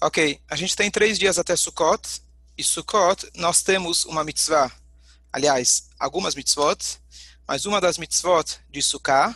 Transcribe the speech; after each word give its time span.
Ok, 0.00 0.38
a 0.46 0.56
gente 0.56 0.76
tem 0.76 0.90
três 0.90 1.18
dias 1.18 1.38
até 1.38 1.56
Sukkot, 1.56 2.20
e 2.56 2.62
Sukkot 2.62 3.30
nós 3.34 3.62
temos 3.62 4.04
uma 4.04 4.22
mitzvah, 4.22 4.70
aliás, 5.32 5.88
algumas 5.98 6.34
mitzvot, 6.34 7.00
mas 7.48 7.64
uma 7.64 7.80
das 7.80 7.96
mitzvot 7.96 8.60
de 8.68 8.82
Sukkah 8.82 9.34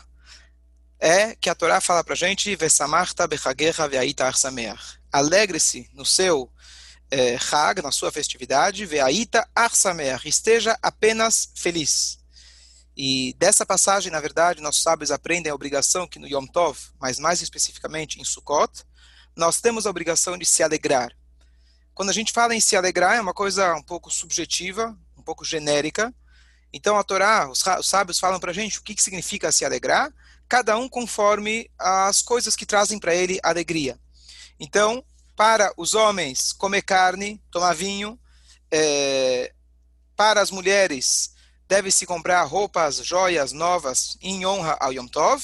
é 0.98 1.34
que 1.34 1.48
a 1.48 1.54
Torá 1.54 1.80
fala 1.80 2.04
pra 2.04 2.14
gente, 2.14 2.54
Vesamarta 2.56 3.26
bechagecha 3.26 3.88
ve'aita 3.88 4.26
arsameach. 4.26 5.00
Alegre-se 5.10 5.88
no 5.94 6.04
seu 6.04 6.52
eh, 7.10 7.38
Hag, 7.50 7.80
na 7.80 7.90
sua 7.90 8.12
festividade, 8.12 8.84
ve'aita 8.84 9.48
arsameach, 9.54 10.28
esteja 10.28 10.78
apenas 10.82 11.50
feliz. 11.54 12.18
E 12.94 13.34
dessa 13.38 13.64
passagem, 13.64 14.12
na 14.12 14.20
verdade, 14.20 14.60
nossos 14.60 14.82
sábios 14.82 15.10
aprendem 15.10 15.50
a 15.50 15.54
obrigação 15.54 16.06
que 16.06 16.18
no 16.18 16.28
Yom 16.28 16.46
Tov, 16.46 16.78
mas 17.00 17.18
mais 17.18 17.40
especificamente 17.40 18.20
em 18.20 18.24
Sukkot, 18.24 18.84
nós 19.36 19.60
temos 19.60 19.86
a 19.86 19.90
obrigação 19.90 20.36
de 20.36 20.44
se 20.44 20.62
alegrar. 20.62 21.12
Quando 21.94 22.10
a 22.10 22.14
gente 22.14 22.32
fala 22.32 22.54
em 22.54 22.60
se 22.60 22.76
alegrar, 22.76 23.16
é 23.16 23.20
uma 23.20 23.34
coisa 23.34 23.74
um 23.74 23.82
pouco 23.82 24.10
subjetiva, 24.10 24.96
um 25.16 25.22
pouco 25.22 25.44
genérica. 25.44 26.14
Então 26.72 26.96
a 26.96 27.04
Torá, 27.04 27.50
os, 27.50 27.62
sábios 27.82 28.18
falam 28.18 28.40
para 28.40 28.50
a 28.50 28.54
gente 28.54 28.78
o 28.78 28.82
que, 28.82 29.00
significa 29.02 29.52
se 29.52 29.64
alegrar, 29.64 30.12
cada 30.48 30.76
um 30.78 30.88
conforme 30.88 31.70
as 31.78 32.22
coisas 32.22 32.56
que 32.56 32.66
trazem 32.66 32.98
para 32.98 33.14
ele 33.14 33.38
alegria. 33.42 33.98
Então, 34.58 35.04
para 35.36 35.72
os 35.76 35.94
homens, 35.94 36.52
comer 36.52 36.82
carne, 36.82 37.42
tomar 37.50 37.74
vinho, 37.74 38.18
é, 38.70 39.52
para 40.16 40.40
as 40.40 40.50
mulheres, 40.50 41.34
deve-se 41.68 42.04
comprar 42.04 42.42
roupas, 42.44 42.96
joias 42.96 43.52
novas 43.52 44.16
em 44.20 44.44
honra 44.44 44.76
ao 44.80 44.92
Yom 44.92 45.06
Tov, 45.06 45.42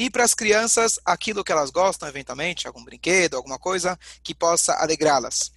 e 0.00 0.08
para 0.08 0.24
as 0.24 0.32
crianças, 0.32 0.98
aquilo 1.04 1.44
que 1.44 1.52
elas 1.52 1.68
gostam, 1.68 2.08
eventualmente, 2.08 2.66
algum 2.66 2.82
brinquedo, 2.82 3.36
alguma 3.36 3.58
coisa 3.58 3.98
que 4.22 4.34
possa 4.34 4.72
alegrá-las. 4.72 5.52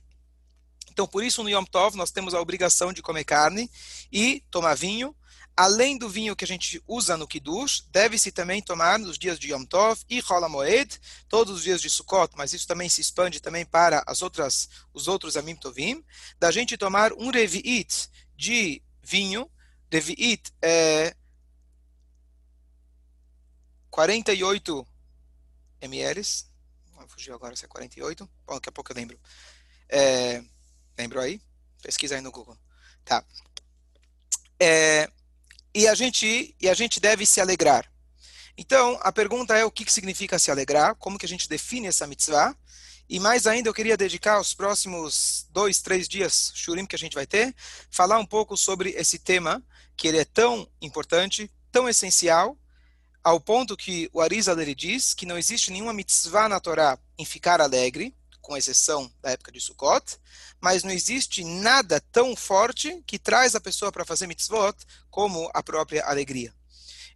Então, 0.91 1.07
por 1.07 1.23
isso, 1.23 1.41
no 1.41 1.49
Yom 1.49 1.63
Tov, 1.63 1.95
nós 1.95 2.11
temos 2.11 2.33
a 2.33 2.41
obrigação 2.41 2.91
de 2.91 3.01
comer 3.01 3.23
carne 3.23 3.71
e 4.11 4.43
tomar 4.51 4.75
vinho. 4.75 5.15
Além 5.55 5.97
do 5.97 6.09
vinho 6.09 6.35
que 6.35 6.43
a 6.43 6.47
gente 6.47 6.83
usa 6.85 7.15
no 7.15 7.25
Kiddush, 7.25 7.85
deve-se 7.89 8.33
também 8.33 8.61
tomar 8.61 8.99
nos 8.99 9.17
dias 9.17 9.39
de 9.39 9.53
Yom 9.53 9.63
Tov 9.63 10.01
e 10.09 10.19
Rola 10.19 10.49
Moed, 10.49 10.99
todos 11.29 11.55
os 11.55 11.63
dias 11.63 11.81
de 11.81 11.89
Sukkot, 11.89 12.33
mas 12.35 12.51
isso 12.51 12.67
também 12.67 12.89
se 12.89 12.99
expande 12.99 13.39
também 13.39 13.65
para 13.65 14.03
as 14.05 14.21
outras, 14.21 14.67
os 14.93 15.07
outros 15.07 15.37
Amim 15.37 15.55
Tovim, 15.55 16.03
da 16.37 16.51
gente 16.51 16.75
tomar 16.75 17.13
um 17.13 17.31
Revi'it 17.31 18.09
de 18.35 18.83
vinho. 19.01 19.49
Revi'it 19.89 20.51
é 20.61 21.15
48 23.93 24.87
ml. 25.79 26.21
Fugiu 27.09 27.35
agora 27.35 27.55
se 27.55 27.63
é 27.63 27.67
48. 27.67 28.27
Bom, 28.47 28.55
daqui 28.55 28.69
a 28.69 28.71
pouco 28.71 28.91
eu 28.91 28.95
lembro. 28.95 29.19
É, 29.87 30.43
lembro 30.97 31.21
aí? 31.21 31.39
Pesquisa 31.79 32.15
aí 32.15 32.21
no 32.21 32.31
Google. 32.31 32.57
Tá. 33.05 33.23
É, 34.59 35.07
e, 35.75 35.87
a 35.87 35.93
gente, 35.93 36.55
e 36.59 36.67
a 36.67 36.73
gente 36.73 36.99
deve 36.99 37.23
se 37.27 37.39
alegrar. 37.39 37.87
Então, 38.57 38.99
a 39.03 39.11
pergunta 39.11 39.55
é 39.55 39.63
o 39.63 39.69
que, 39.69 39.85
que 39.85 39.93
significa 39.93 40.39
se 40.39 40.49
alegrar, 40.49 40.95
como 40.95 41.19
que 41.19 41.27
a 41.27 41.29
gente 41.29 41.47
define 41.47 41.85
essa 41.85 42.07
mitzvah, 42.07 42.55
e 43.07 43.19
mais 43.19 43.45
ainda 43.45 43.69
eu 43.69 43.73
queria 43.75 43.97
dedicar 43.97 44.39
os 44.41 44.55
próximos 44.55 45.45
dois, 45.51 45.81
três 45.81 46.07
dias, 46.07 46.51
shurim 46.55 46.87
que 46.87 46.95
a 46.95 46.99
gente 46.99 47.13
vai 47.13 47.27
ter, 47.27 47.53
falar 47.91 48.17
um 48.17 48.25
pouco 48.25 48.57
sobre 48.57 48.89
esse 48.91 49.19
tema, 49.19 49.63
que 49.95 50.07
ele 50.07 50.17
é 50.17 50.25
tão 50.25 50.67
importante, 50.81 51.51
tão 51.71 51.87
essencial, 51.87 52.57
ao 53.23 53.39
ponto 53.39 53.77
que 53.77 54.09
o 54.11 54.19
Arizal 54.19 54.59
ele 54.59 54.75
diz 54.75 55.13
que 55.13 55.25
não 55.25 55.37
existe 55.37 55.71
nenhuma 55.71 55.93
mitzvah 55.93 56.49
na 56.49 56.59
Torá 56.59 56.99
em 57.17 57.23
ficar 57.23 57.61
alegre, 57.61 58.13
com 58.41 58.57
exceção 58.57 59.09
da 59.21 59.31
época 59.31 59.51
de 59.51 59.61
Sukkot, 59.61 60.17
mas 60.59 60.83
não 60.83 60.91
existe 60.91 61.43
nada 61.45 62.01
tão 62.11 62.35
forte 62.35 63.01
que 63.07 63.17
traz 63.17 63.55
a 63.55 63.61
pessoa 63.61 63.91
para 63.91 64.03
fazer 64.03 64.27
mitzvot 64.27 64.75
como 65.09 65.49
a 65.53 65.63
própria 65.63 66.05
alegria. 66.05 66.53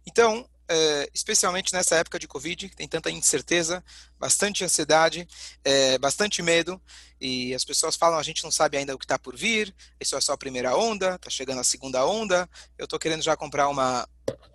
Então, 0.06 0.48
é, 0.68 1.08
especialmente 1.14 1.72
nessa 1.72 1.96
época 1.96 2.18
de 2.18 2.28
Covid, 2.28 2.68
que 2.68 2.76
tem 2.76 2.86
tanta 2.86 3.10
incerteza, 3.10 3.82
bastante 4.18 4.62
ansiedade, 4.64 5.26
é, 5.64 5.96
bastante 5.98 6.42
medo, 6.42 6.80
e 7.20 7.54
as 7.54 7.64
pessoas 7.64 7.96
falam, 7.96 8.18
a 8.18 8.22
gente 8.22 8.44
não 8.44 8.50
sabe 8.50 8.76
ainda 8.76 8.94
o 8.94 8.98
que 8.98 9.04
está 9.04 9.18
por 9.18 9.34
vir, 9.34 9.74
isso 9.98 10.14
é 10.14 10.20
só 10.20 10.34
a 10.34 10.38
primeira 10.38 10.76
onda, 10.76 11.14
está 11.14 11.30
chegando 11.30 11.60
a 11.60 11.64
segunda 11.64 12.04
onda, 12.06 12.48
eu 12.76 12.84
estou 12.84 12.98
querendo 12.98 13.22
já 13.22 13.36
comprar 13.36 13.68
uma, 13.68 14.06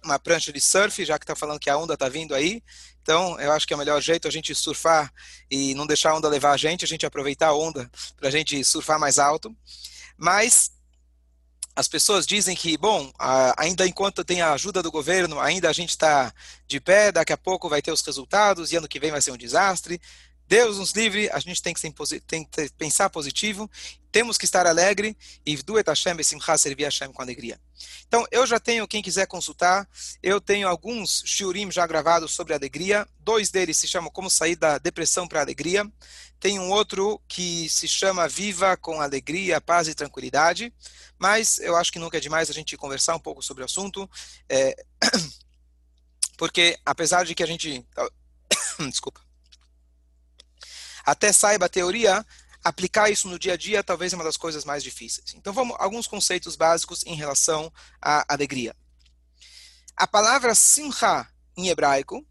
uma 0.03 0.19
prancha 0.19 0.53
de 0.53 0.61
surf, 0.61 1.03
já 1.03 1.17
que 1.17 1.23
está 1.23 1.35
falando 1.35 1.59
que 1.59 1.69
a 1.69 1.77
onda 1.77 1.95
está 1.95 2.07
vindo 2.07 2.35
aí, 2.35 2.61
então 3.01 3.39
eu 3.39 3.51
acho 3.51 3.65
que 3.65 3.73
é 3.73 3.75
o 3.75 3.79
melhor 3.79 4.01
jeito 4.01 4.27
a 4.27 4.31
gente 4.31 4.53
surfar 4.53 5.11
e 5.49 5.73
não 5.73 5.87
deixar 5.87 6.11
a 6.11 6.15
onda 6.15 6.29
levar 6.29 6.51
a 6.51 6.57
gente, 6.57 6.85
a 6.85 6.87
gente 6.87 7.05
aproveitar 7.05 7.47
a 7.47 7.55
onda 7.55 7.89
para 8.15 8.27
a 8.29 8.31
gente 8.31 8.63
surfar 8.63 8.99
mais 8.99 9.17
alto, 9.17 9.53
mas 10.15 10.71
as 11.75 11.87
pessoas 11.87 12.27
dizem 12.27 12.55
que, 12.55 12.77
bom, 12.77 13.11
ainda 13.57 13.87
enquanto 13.87 14.23
tem 14.23 14.41
a 14.41 14.53
ajuda 14.53 14.83
do 14.83 14.91
governo, 14.91 15.39
ainda 15.39 15.69
a 15.69 15.73
gente 15.73 15.89
está 15.89 16.31
de 16.67 16.79
pé, 16.79 17.11
daqui 17.11 17.33
a 17.33 17.37
pouco 17.37 17.67
vai 17.67 17.81
ter 17.81 17.91
os 17.91 18.01
resultados 18.01 18.71
e 18.71 18.75
ano 18.75 18.87
que 18.87 18.99
vem 18.99 19.11
vai 19.11 19.21
ser 19.21 19.31
um 19.31 19.37
desastre. 19.37 19.99
Deus 20.47 20.77
nos 20.77 20.91
livre, 20.91 21.29
a 21.31 21.39
gente 21.39 21.61
tem 21.61 21.73
que, 21.73 22.19
tem 22.21 22.45
que 22.45 22.69
pensar 22.77 23.09
positivo, 23.09 23.69
temos 24.11 24.37
que 24.37 24.45
estar 24.45 24.67
alegre 24.67 25.17
e 25.43 25.55
do 25.57 25.73
Hashem 25.75 26.15
besimcha 26.15 26.55
servir 26.55 26.83
Hashem 26.83 27.11
com 27.11 27.21
alegria. 27.21 27.59
Então, 28.07 28.25
eu 28.31 28.45
já 28.45 28.59
tenho, 28.59 28.87
quem 28.87 29.01
quiser 29.01 29.25
consultar, 29.25 29.89
eu 30.21 30.39
tenho 30.39 30.67
alguns 30.67 31.23
shiurim 31.25 31.71
já 31.71 31.87
gravados 31.87 32.31
sobre 32.31 32.53
alegria, 32.53 33.07
dois 33.19 33.49
deles 33.49 33.77
se 33.77 33.87
chamam 33.87 34.11
Como 34.11 34.29
Sair 34.29 34.55
da 34.55 34.77
Depressão 34.77 35.27
para 35.27 35.39
a 35.39 35.41
Alegria, 35.41 35.91
tem 36.39 36.59
um 36.59 36.69
outro 36.69 37.19
que 37.27 37.67
se 37.69 37.87
chama 37.87 38.27
Viva 38.27 38.77
com 38.77 39.01
Alegria, 39.01 39.59
Paz 39.59 39.87
e 39.87 39.95
Tranquilidade, 39.95 40.71
mas 41.17 41.57
eu 41.57 41.75
acho 41.75 41.91
que 41.91 41.99
nunca 41.99 42.17
é 42.17 42.19
demais 42.19 42.49
a 42.49 42.53
gente 42.53 42.77
conversar 42.77 43.15
um 43.15 43.19
pouco 43.19 43.41
sobre 43.41 43.63
o 43.63 43.65
assunto, 43.65 44.07
é, 44.47 44.75
porque 46.37 46.77
apesar 46.85 47.25
de 47.25 47.33
que 47.33 47.41
a 47.41 47.47
gente... 47.47 47.83
Desculpa 48.89 49.22
até 51.03 51.31
saiba 51.31 51.65
a 51.65 51.69
teoria, 51.69 52.25
aplicar 52.63 53.09
isso 53.09 53.27
no 53.27 53.37
dia 53.37 53.53
a 53.53 53.57
dia 53.57 53.83
talvez 53.83 54.13
é 54.13 54.15
uma 54.15 54.23
das 54.23 54.37
coisas 54.37 54.63
mais 54.63 54.83
difíceis. 54.83 55.33
Então 55.35 55.53
vamos 55.53 55.75
alguns 55.79 56.07
conceitos 56.07 56.55
básicos 56.55 57.05
em 57.05 57.15
relação 57.15 57.71
à 58.01 58.25
alegria. 58.33 58.75
A 59.95 60.07
palavra 60.07 60.55
simcha 60.55 61.27
em 61.55 61.67
hebraico, 61.67 62.25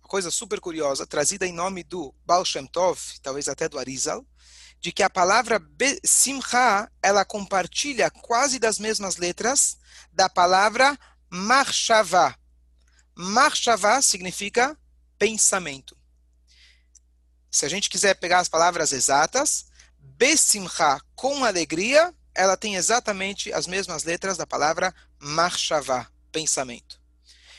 uma 0.00 0.08
coisa 0.08 0.30
super 0.30 0.60
curiosa, 0.60 1.06
trazida 1.06 1.46
em 1.46 1.52
nome 1.52 1.82
do 1.82 2.14
Baal 2.24 2.44
Shem 2.44 2.66
Tov, 2.66 2.98
talvez 3.22 3.48
até 3.48 3.68
do 3.68 3.78
Arizal, 3.78 4.24
de 4.80 4.92
que 4.92 5.02
a 5.02 5.10
palavra 5.10 5.60
simcha, 6.02 6.90
ela 7.02 7.24
compartilha 7.24 8.10
quase 8.10 8.58
das 8.58 8.78
mesmas 8.78 9.16
letras 9.16 9.76
da 10.10 10.28
palavra 10.28 10.98
marshava. 11.28 12.34
Marshava 13.14 14.00
significa 14.00 14.76
pensamento. 15.18 15.99
Se 17.50 17.66
a 17.66 17.68
gente 17.68 17.90
quiser 17.90 18.14
pegar 18.14 18.38
as 18.38 18.48
palavras 18.48 18.92
exatas, 18.92 19.66
Besimcha, 19.98 21.00
com 21.16 21.44
alegria, 21.44 22.14
ela 22.34 22.56
tem 22.56 22.76
exatamente 22.76 23.52
as 23.52 23.66
mesmas 23.66 24.04
letras 24.04 24.36
da 24.36 24.46
palavra 24.46 24.94
Marshava, 25.18 26.06
pensamento. 26.30 27.00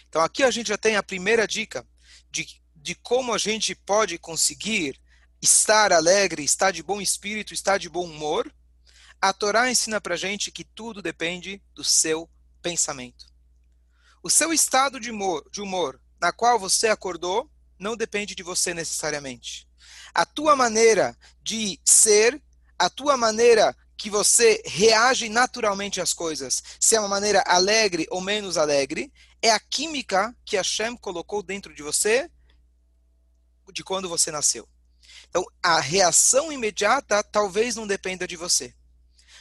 Então 0.08 0.22
aqui 0.22 0.44
a 0.44 0.52
gente 0.52 0.68
já 0.68 0.78
tem 0.78 0.96
a 0.96 1.04
primeira 1.04 1.46
dica 1.46 1.86
de, 2.30 2.48
de 2.76 2.96
como 2.96 3.34
a 3.34 3.38
gente 3.38 3.76
pode 3.76 4.18
conseguir 4.18 5.00
estar 5.42 5.92
alegre, 5.92 6.44
estar 6.44 6.72
de 6.72 6.82
bom 6.82 7.02
espírito, 7.02 7.54
estar 7.54 7.78
de 7.78 7.90
bom 7.90 8.06
humor. 8.06 8.54
A 9.20 9.34
Torá 9.34 9.70
ensina 9.70 10.00
para 10.00 10.16
gente 10.16 10.52
que 10.52 10.64
tudo 10.64 11.02
depende 11.02 11.62
do 11.74 11.84
seu 11.84 12.30
pensamento. 12.62 13.26
O 14.24 14.30
seu 14.30 14.54
estado 14.54 15.00
de 15.00 15.12
humor, 15.12 15.48
de 15.52 15.62
humor 15.62 16.00
na 16.20 16.32
qual 16.32 16.60
você 16.60 16.88
acordou 16.88 17.52
não 17.78 17.98
depende 17.98 18.36
de 18.36 18.44
você 18.44 18.74
necessariamente 18.74 19.71
a 20.14 20.26
tua 20.26 20.56
maneira 20.56 21.18
de 21.42 21.80
ser, 21.86 22.42
a 22.78 22.90
tua 22.90 23.18
maneira 23.18 23.76
que 23.98 24.10
você 24.10 24.62
reage 24.66 25.30
naturalmente 25.30 26.02
às 26.02 26.14
coisas, 26.14 26.64
se 26.80 26.96
é 26.96 27.00
uma 27.00 27.08
maneira 27.08 27.44
alegre 27.46 28.08
ou 28.10 28.20
menos 28.20 28.58
alegre, 28.58 29.14
é 29.42 29.52
a 29.52 29.60
química 29.60 30.36
que 30.44 30.58
Hashem 30.58 30.96
colocou 30.98 31.44
dentro 31.44 31.74
de 31.74 31.84
você 31.84 32.30
de 33.72 33.84
quando 33.84 34.10
você 34.10 34.32
nasceu. 34.32 34.68
Então, 35.30 35.46
a 35.64 35.80
reação 35.80 36.52
imediata 36.52 37.24
talvez 37.24 37.76
não 37.76 37.88
dependa 37.88 38.28
de 38.28 38.36
você. 38.36 38.76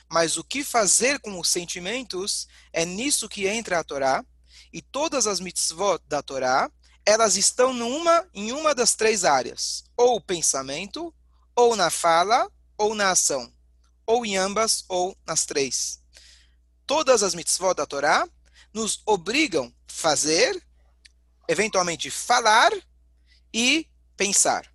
Mas 0.09 0.37
o 0.37 0.45
que 0.45 0.63
fazer 0.63 1.19
com 1.21 1.39
os 1.39 1.49
sentimentos 1.49 2.47
é 2.73 2.85
nisso 2.85 3.29
que 3.29 3.49
entra 3.49 3.79
a 3.79 3.85
Torá, 3.85 4.25
e 4.73 4.81
todas 4.81 5.27
as 5.27 5.41
mitzvot 5.41 6.01
da 6.07 6.23
Torá 6.23 6.71
elas 7.05 7.37
estão 7.37 7.73
numa, 7.73 8.27
em 8.35 8.53
uma 8.53 8.75
das 8.75 8.95
três 8.95 9.25
áreas, 9.25 9.85
ou 9.97 10.21
pensamento, 10.21 11.15
ou 11.55 11.77
na 11.77 11.91
fala, 11.91 12.51
ou 12.77 12.95
na 12.95 13.11
ação, 13.11 13.53
ou 14.07 14.25
em 14.25 14.37
ambas, 14.37 14.85
ou 14.89 15.17
nas 15.27 15.45
três. 15.45 16.03
Todas 16.87 17.23
as 17.23 17.35
mitzvot 17.35 17.75
da 17.75 17.87
Torá 17.87 18.29
nos 18.73 19.03
obrigam 19.07 19.73
fazer, 19.87 20.63
eventualmente 21.49 22.11
falar 22.11 22.73
e 23.53 23.87
pensar. 24.17 24.67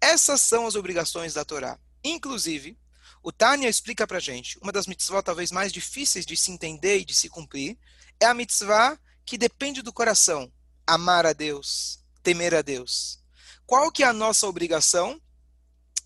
Essas 0.00 0.40
são 0.40 0.66
as 0.66 0.74
obrigações 0.74 1.34
da 1.34 1.44
Torá. 1.44 1.78
Inclusive, 2.02 2.78
o 3.22 3.30
Tânia 3.30 3.68
explica 3.68 4.06
para 4.06 4.18
gente, 4.18 4.58
uma 4.60 4.72
das 4.72 4.86
mitzvot 4.86 5.22
talvez 5.22 5.52
mais 5.52 5.72
difíceis 5.72 6.26
de 6.26 6.36
se 6.36 6.50
entender 6.50 6.98
e 6.98 7.04
de 7.04 7.14
se 7.14 7.28
cumprir, 7.28 7.78
é 8.18 8.26
a 8.26 8.34
mitzvah 8.34 8.98
que 9.24 9.38
depende 9.38 9.82
do 9.82 9.92
coração. 9.92 10.52
Amar 10.86 11.26
a 11.26 11.32
Deus, 11.32 12.00
temer 12.22 12.54
a 12.54 12.62
Deus. 12.62 13.20
Qual 13.66 13.90
que 13.90 14.02
é 14.02 14.06
a 14.06 14.12
nossa 14.12 14.46
obrigação? 14.46 15.20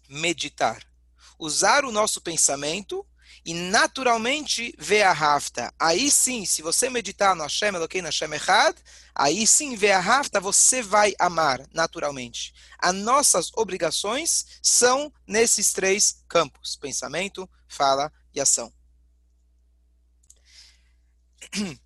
Meditar. 0.08 0.82
Usar 1.38 1.84
o 1.84 1.93
nosso 1.93 2.20
pensamento 2.20 3.06
e 3.44 3.55
naturalmente 3.55 4.75
ver 4.76 5.02
a 5.02 5.12
rafta. 5.12 5.73
Aí 5.78 6.11
sim, 6.11 6.44
se 6.44 6.62
você 6.62 6.90
meditar 6.90 7.34
no 7.34 7.44
Hashem 7.44 7.69
Eloquim 7.69 8.02
Hashem 8.02 8.32
Echad, 8.34 8.76
aí 9.14 9.46
sim 9.46 9.76
ver 9.76 9.93
a 9.93 10.00
rafta, 10.00 10.40
você 10.40 10.82
vai 10.82 11.14
amar 11.19 11.64
naturalmente. 11.73 12.52
As 12.78 12.94
nossas 12.94 13.50
obrigações 13.55 14.58
são 14.61 15.12
nesses 15.26 15.73
três 15.73 16.25
campos: 16.28 16.76
pensamento, 16.76 17.49
fala 17.69 18.12
e 18.34 18.40
ação. 18.40 18.73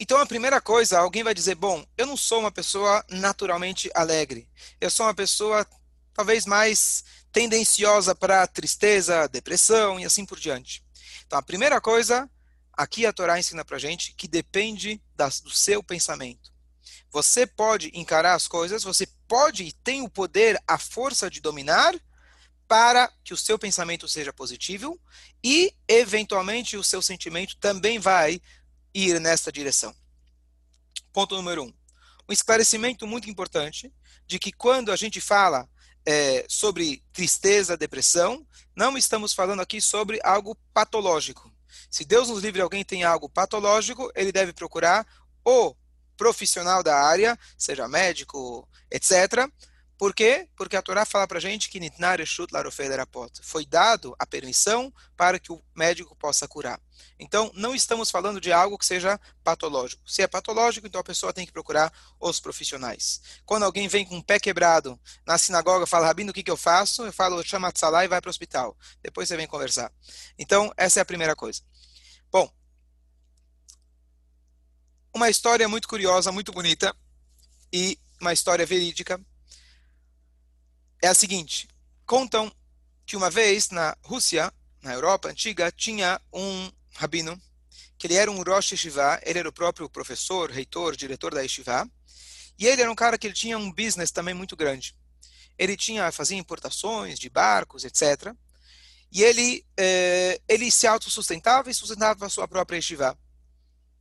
Então, 0.00 0.18
a 0.18 0.26
primeira 0.26 0.60
coisa, 0.60 0.98
alguém 0.98 1.24
vai 1.24 1.34
dizer: 1.34 1.56
bom, 1.56 1.84
eu 1.96 2.06
não 2.06 2.16
sou 2.16 2.40
uma 2.40 2.52
pessoa 2.52 3.04
naturalmente 3.10 3.90
alegre. 3.94 4.48
Eu 4.80 4.90
sou 4.90 5.06
uma 5.06 5.14
pessoa 5.14 5.66
talvez 6.14 6.46
mais 6.46 7.04
tendenciosa 7.32 8.14
para 8.14 8.46
tristeza, 8.46 9.28
depressão 9.28 9.98
e 9.98 10.04
assim 10.04 10.24
por 10.24 10.38
diante. 10.38 10.84
Então, 11.26 11.38
a 11.38 11.42
primeira 11.42 11.80
coisa, 11.80 12.28
aqui 12.72 13.06
a 13.06 13.12
Torá 13.12 13.38
ensina 13.38 13.64
para 13.64 13.78
gente 13.78 14.14
que 14.14 14.28
depende 14.28 15.00
das, 15.14 15.40
do 15.40 15.50
seu 15.50 15.82
pensamento. 15.82 16.52
Você 17.10 17.46
pode 17.46 17.90
encarar 17.94 18.34
as 18.34 18.46
coisas, 18.46 18.82
você 18.82 19.06
pode 19.26 19.64
e 19.64 19.72
tem 19.72 20.02
o 20.02 20.08
poder, 20.08 20.62
a 20.66 20.78
força 20.78 21.30
de 21.30 21.40
dominar 21.40 21.94
para 22.66 23.10
que 23.24 23.32
o 23.32 23.36
seu 23.36 23.58
pensamento 23.58 24.06
seja 24.06 24.32
positivo 24.32 25.00
e, 25.42 25.74
eventualmente, 25.88 26.76
o 26.76 26.84
seu 26.84 27.00
sentimento 27.00 27.56
também 27.56 27.98
vai 27.98 28.42
ir 28.94 29.20
nesta 29.20 29.50
direção. 29.52 29.94
Ponto 31.12 31.34
número 31.36 31.64
um. 31.64 31.74
Um 32.28 32.32
esclarecimento 32.32 33.06
muito 33.06 33.30
importante 33.30 33.92
de 34.26 34.38
que 34.38 34.52
quando 34.52 34.92
a 34.92 34.96
gente 34.96 35.20
fala 35.20 35.68
é, 36.04 36.44
sobre 36.48 37.02
tristeza, 37.12 37.76
depressão, 37.76 38.46
não 38.76 38.96
estamos 38.96 39.32
falando 39.32 39.60
aqui 39.60 39.80
sobre 39.80 40.20
algo 40.22 40.56
patológico. 40.72 41.52
Se 41.90 42.04
Deus 42.04 42.28
nos 42.28 42.42
livre 42.42 42.60
alguém 42.60 42.84
tem 42.84 43.04
algo 43.04 43.28
patológico, 43.28 44.10
ele 44.14 44.32
deve 44.32 44.52
procurar 44.52 45.06
o 45.44 45.74
profissional 46.16 46.82
da 46.82 46.96
área, 47.00 47.38
seja 47.56 47.88
médico, 47.88 48.68
etc. 48.90 49.50
Por 49.98 50.14
quê? 50.14 50.48
Porque 50.54 50.76
a 50.76 50.82
Torá 50.82 51.04
fala 51.04 51.26
para 51.26 51.38
a 51.38 51.40
gente 51.40 51.68
que 51.68 51.80
foi 53.42 53.66
dado 53.66 54.14
a 54.16 54.24
permissão 54.24 54.94
para 55.16 55.40
que 55.40 55.50
o 55.50 55.60
médico 55.74 56.14
possa 56.14 56.46
curar. 56.46 56.80
Então, 57.18 57.50
não 57.52 57.74
estamos 57.74 58.08
falando 58.08 58.40
de 58.40 58.52
algo 58.52 58.78
que 58.78 58.86
seja 58.86 59.20
patológico. 59.42 60.00
Se 60.08 60.22
é 60.22 60.28
patológico, 60.28 60.86
então 60.86 61.00
a 61.00 61.04
pessoa 61.04 61.32
tem 61.32 61.44
que 61.44 61.50
procurar 61.50 61.92
os 62.20 62.38
profissionais. 62.38 63.20
Quando 63.44 63.64
alguém 63.64 63.88
vem 63.88 64.04
com 64.04 64.14
um 64.14 64.22
pé 64.22 64.38
quebrado 64.38 64.98
na 65.26 65.36
sinagoga 65.36 65.84
fala, 65.84 66.06
Rabino, 66.06 66.30
o 66.30 66.34
que, 66.34 66.44
que 66.44 66.50
eu 66.50 66.56
faço? 66.56 67.04
Eu 67.04 67.12
falo, 67.12 67.42
chama 67.42 67.72
Tzalá 67.72 68.04
e 68.04 68.08
vai 68.08 68.20
para 68.20 68.28
o 68.28 68.30
hospital. 68.30 68.76
Depois 69.02 69.28
você 69.28 69.36
vem 69.36 69.48
conversar. 69.48 69.92
Então, 70.38 70.72
essa 70.76 71.00
é 71.00 71.02
a 71.02 71.06
primeira 71.06 71.34
coisa. 71.34 71.60
Bom, 72.30 72.48
uma 75.12 75.28
história 75.28 75.68
muito 75.68 75.88
curiosa, 75.88 76.30
muito 76.30 76.52
bonita 76.52 76.94
e 77.72 77.98
uma 78.20 78.32
história 78.32 78.64
verídica 78.64 79.20
é 81.02 81.08
a 81.08 81.14
seguinte: 81.14 81.68
contam 82.06 82.52
que 83.06 83.16
uma 83.16 83.30
vez 83.30 83.70
na 83.70 83.96
Rússia, 84.02 84.52
na 84.82 84.92
Europa 84.92 85.28
antiga, 85.28 85.72
tinha 85.72 86.20
um 86.32 86.70
rabino, 86.94 87.40
que 87.96 88.06
ele 88.06 88.14
era 88.14 88.30
um 88.30 88.42
Rosh 88.42 88.72
Yeshiva, 88.72 89.20
ele 89.24 89.38
era 89.38 89.48
o 89.48 89.52
próprio 89.52 89.88
professor, 89.88 90.50
reitor, 90.50 90.96
diretor 90.96 91.34
da 91.34 91.40
Yeshiva, 91.40 91.88
e 92.58 92.66
ele 92.66 92.82
era 92.82 92.90
um 92.90 92.94
cara 92.94 93.16
que 93.16 93.26
ele 93.26 93.34
tinha 93.34 93.56
um 93.58 93.72
business 93.72 94.10
também 94.10 94.34
muito 94.34 94.56
grande. 94.56 94.94
Ele 95.56 95.76
tinha, 95.76 96.12
fazia 96.12 96.36
importações 96.36 97.18
de 97.18 97.28
barcos, 97.28 97.84
etc. 97.84 98.32
E 99.10 99.22
ele, 99.22 99.64
eh, 99.76 100.40
ele 100.48 100.70
se 100.70 100.86
autossustentava 100.86 101.70
e 101.70 101.74
sustentava 101.74 102.26
a 102.26 102.28
sua 102.28 102.46
própria 102.46 102.76
Yeshiva. 102.76 103.18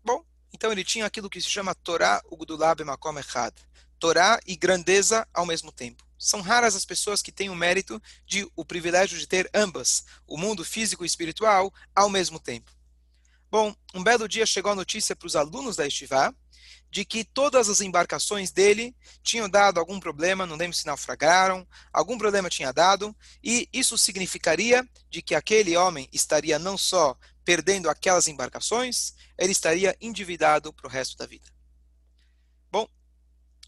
Bom, 0.04 0.24
então 0.54 0.72
ele 0.72 0.84
tinha 0.84 1.06
aquilo 1.06 1.30
que 1.30 1.42
se 1.42 1.50
chama 1.50 1.74
Torá 1.74 2.22
Ugdulá 2.32 2.76
Bemakom 2.76 3.18
Echad. 3.18 3.54
Torá 4.00 4.40
e 4.46 4.56
grandeza 4.56 5.28
ao 5.34 5.46
mesmo 5.46 5.72
tempo. 5.72 6.07
São 6.18 6.42
raras 6.42 6.76
as 6.76 6.86
pessoas 6.86 7.22
que 7.22 7.32
têm 7.32 7.50
o 7.50 7.56
mérito 7.56 8.02
de 8.26 8.50
o 8.56 8.66
privilégio 8.66 9.18
de 9.18 9.28
ter 9.28 9.50
ambas, 9.54 10.06
o 10.26 10.38
mundo 10.38 10.64
físico 10.64 11.04
e 11.04 11.08
espiritual, 11.08 11.74
ao 11.96 12.10
mesmo 12.10 12.40
tempo. 12.40 12.72
Bom, 13.50 13.74
um 13.94 14.04
belo 14.04 14.28
dia 14.28 14.46
chegou 14.46 14.72
a 14.72 14.76
notícia 14.76 15.16
para 15.16 15.28
os 15.28 15.36
alunos 15.36 15.76
da 15.76 15.88
Estivá 15.88 16.34
de 16.90 17.06
que 17.06 17.24
todas 17.24 17.70
as 17.70 17.82
embarcações 17.82 18.52
dele 18.52 18.96
tinham 19.22 19.50
dado 19.50 19.80
algum 19.80 20.00
problema, 20.00 20.46
não 20.46 20.56
lembro 20.56 20.76
se 20.76 20.86
naufragaram, 20.86 21.68
algum 21.92 22.18
problema 22.18 22.50
tinha 22.50 22.72
dado, 22.72 23.16
e 23.44 23.68
isso 23.72 23.98
significaria 23.98 24.88
de 25.10 25.22
que 25.22 25.36
aquele 25.36 25.76
homem 25.76 26.08
estaria 26.12 26.58
não 26.58 26.78
só 26.78 27.18
perdendo 27.44 27.90
aquelas 27.90 28.28
embarcações, 28.28 29.14
ele 29.38 29.52
estaria 29.52 29.96
endividado 30.02 30.74
para 30.74 30.88
o 30.88 30.90
resto 30.90 31.18
da 31.18 31.26
vida. 31.26 31.57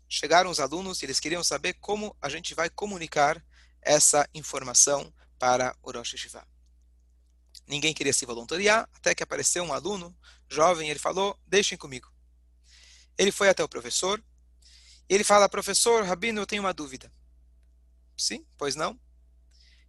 Chegaram 0.09 0.49
os 0.49 0.59
alunos 0.59 1.01
e 1.01 1.05
eles 1.05 1.19
queriam 1.19 1.43
saber 1.43 1.73
como 1.75 2.15
a 2.19 2.27
gente 2.27 2.55
vai 2.55 2.69
comunicar 2.69 3.41
essa 3.79 4.27
informação 4.33 5.13
para 5.37 5.75
o 5.83 5.91
Rosh. 5.91 6.15
Ninguém 7.67 7.93
queria 7.93 8.11
se 8.11 8.25
voluntariar, 8.25 8.89
até 8.93 9.13
que 9.13 9.21
apareceu 9.21 9.63
um 9.63 9.71
aluno 9.71 10.17
jovem, 10.49 10.89
ele 10.89 10.97
falou: 10.97 11.39
Deixem 11.45 11.77
comigo. 11.77 12.11
Ele 13.15 13.31
foi 13.31 13.49
até 13.49 13.63
o 13.63 13.69
professor, 13.69 14.23
e 15.07 15.13
ele 15.13 15.23
fala: 15.23 15.47
Professor, 15.47 16.03
Rabino, 16.03 16.41
eu 16.41 16.47
tenho 16.47 16.63
uma 16.63 16.73
dúvida. 16.73 17.11
Sim, 18.17 18.43
pois 18.57 18.75
não? 18.75 18.99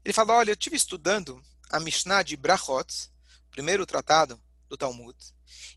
Ele 0.05 0.13
fala: 0.13 0.35
Olha, 0.35 0.51
eu 0.51 0.55
estive 0.55 0.77
estudando 0.77 1.43
a 1.71 1.81
Mishnah 1.81 2.23
de 2.23 2.37
Brachot, 2.37 3.11
primeiro 3.51 3.87
tratado 3.87 4.41
do 4.69 4.77
Talmud, 4.77 5.17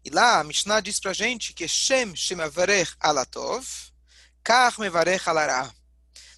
e 0.03 0.09
lá 0.09 0.39
a 0.39 0.43
Mishnah 0.43 0.81
diz 0.81 0.99
pra 0.99 1.13
gente 1.13 1.53
que 1.53 1.67
Shem 1.67 2.13
Shemavarech 2.15 2.93
Alatov. 2.99 3.92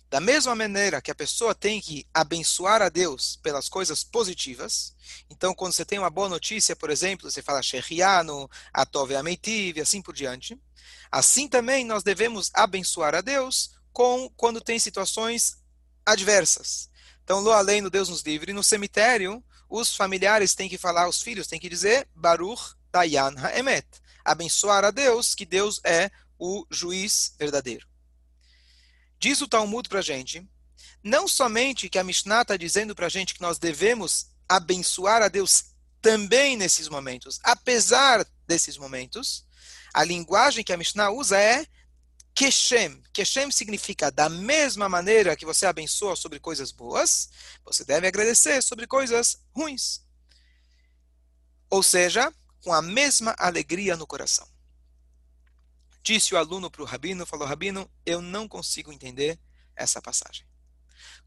Da 0.10 0.20
mesma 0.20 0.56
maneira 0.56 1.02
que 1.02 1.10
a 1.10 1.16
pessoa 1.16 1.56
tem 1.56 1.82
que 1.82 2.08
abençoar 2.14 2.82
a 2.82 2.88
Deus 2.88 3.38
pelas 3.42 3.68
coisas 3.68 4.04
positivas, 4.04 4.96
então 5.30 5.54
quando 5.54 5.74
você 5.74 5.84
tem 5.84 5.98
uma 5.98 6.10
boa 6.10 6.30
notícia, 6.30 6.76
por 6.76 6.92
exemplo, 6.92 7.30
você 7.30 7.42
fala 7.42 7.64
Shechianu, 7.64 8.50
Atov 8.72 9.14
Ameitiv 9.16 9.78
e 9.78 9.82
assim 9.82 10.02
por 10.02 10.14
diante, 10.14 10.58
assim 11.12 11.48
também 11.48 11.84
nós 11.84 12.04
devemos 12.04 12.52
abençoar 12.54 13.16
a 13.16 13.22
Deus 13.22 13.72
com 13.92 14.30
quando 14.38 14.62
tem 14.62 14.78
situações 14.78 15.58
adversas. 16.06 16.90
Então, 17.24 17.40
lo 17.40 17.52
além 17.52 17.82
do 17.82 17.90
Deus 17.90 18.08
nos 18.08 18.22
livre, 18.22 18.54
no 18.54 18.64
cemitério, 18.64 19.44
os 19.68 19.96
familiares 19.96 20.54
têm 20.54 20.70
que 20.70 20.78
falar, 20.78 21.10
os 21.10 21.24
filhos 21.24 21.48
têm 21.48 21.60
que 21.60 21.68
dizer 21.68 22.08
Baruch 22.14 22.76
Dayan 22.92 23.34
Haemet, 23.38 23.88
abençoar 24.24 24.86
a 24.86 24.92
Deus, 24.92 25.34
que 25.34 25.46
Deus 25.46 25.82
é 25.84 26.12
o 26.38 26.66
juiz 26.70 27.34
verdadeiro. 27.40 27.95
Diz 29.26 29.42
o 29.42 29.48
Talmud 29.48 29.90
para 29.90 29.98
a 29.98 30.04
gente, 30.04 30.48
não 31.04 31.28
somente 31.28 31.90
que 31.90 31.98
a 31.98 32.04
Mishnah 32.04 32.44
está 32.44 32.56
dizendo 32.56 32.94
para 32.94 33.08
a 33.08 33.10
gente 33.10 33.34
que 33.34 33.42
nós 33.42 33.58
devemos 33.58 34.28
abençoar 34.48 35.24
a 35.24 35.28
Deus 35.28 35.72
também 36.00 36.56
nesses 36.56 36.88
momentos, 36.88 37.40
apesar 37.44 38.24
desses 38.46 38.78
momentos, 38.78 39.44
a 39.96 40.04
linguagem 40.04 40.64
que 40.64 40.72
a 40.72 40.78
Mishnah 40.78 41.10
usa 41.10 41.42
é 41.42 41.66
Keshem. 42.36 43.02
Keshem 43.12 43.50
significa 43.50 44.12
da 44.12 44.30
mesma 44.30 44.88
maneira 44.88 45.36
que 45.36 45.44
você 45.44 45.66
abençoa 45.66 46.16
sobre 46.16 46.40
coisas 46.40 46.72
boas, 46.72 47.28
você 47.66 47.84
deve 47.84 48.06
agradecer 48.06 48.62
sobre 48.62 48.86
coisas 48.86 49.40
ruins. 49.56 50.04
Ou 51.68 51.82
seja, 51.82 52.32
com 52.64 52.72
a 52.72 52.82
mesma 52.84 53.34
alegria 53.40 53.98
no 53.98 54.06
coração. 54.06 54.48
Disse 56.06 56.36
o 56.36 56.38
aluno 56.38 56.70
para 56.70 56.84
o 56.84 56.86
rabino, 56.86 57.26
falou, 57.26 57.48
rabino, 57.48 57.90
eu 58.06 58.22
não 58.22 58.48
consigo 58.48 58.94
entender 58.94 59.40
essa 59.76 60.00
passagem. 60.00 60.46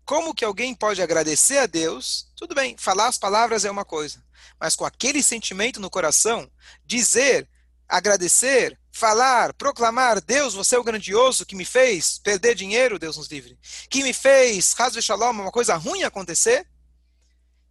Como 0.04 0.32
que 0.32 0.44
alguém 0.44 0.72
pode 0.72 1.02
agradecer 1.02 1.58
a 1.58 1.66
Deus? 1.66 2.30
Tudo 2.36 2.54
bem, 2.54 2.76
falar 2.78 3.08
as 3.08 3.18
palavras 3.18 3.64
é 3.64 3.70
uma 3.72 3.84
coisa, 3.84 4.24
mas 4.58 4.76
com 4.76 4.84
aquele 4.84 5.20
sentimento 5.20 5.80
no 5.80 5.90
coração, 5.90 6.48
dizer, 6.86 7.48
agradecer, 7.88 8.78
falar, 8.92 9.52
proclamar, 9.54 10.20
Deus, 10.20 10.54
você 10.54 10.76
é 10.76 10.78
o 10.78 10.84
grandioso 10.84 11.44
que 11.44 11.56
me 11.56 11.64
fez 11.64 12.20
perder 12.20 12.54
dinheiro, 12.54 13.00
Deus 13.00 13.16
nos 13.16 13.26
livre, 13.26 13.58
que 13.90 14.04
me 14.04 14.12
fez, 14.12 14.78
Hazve 14.78 15.02
Shalom, 15.02 15.32
uma 15.32 15.50
coisa 15.50 15.74
ruim 15.74 16.04
acontecer. 16.04 16.64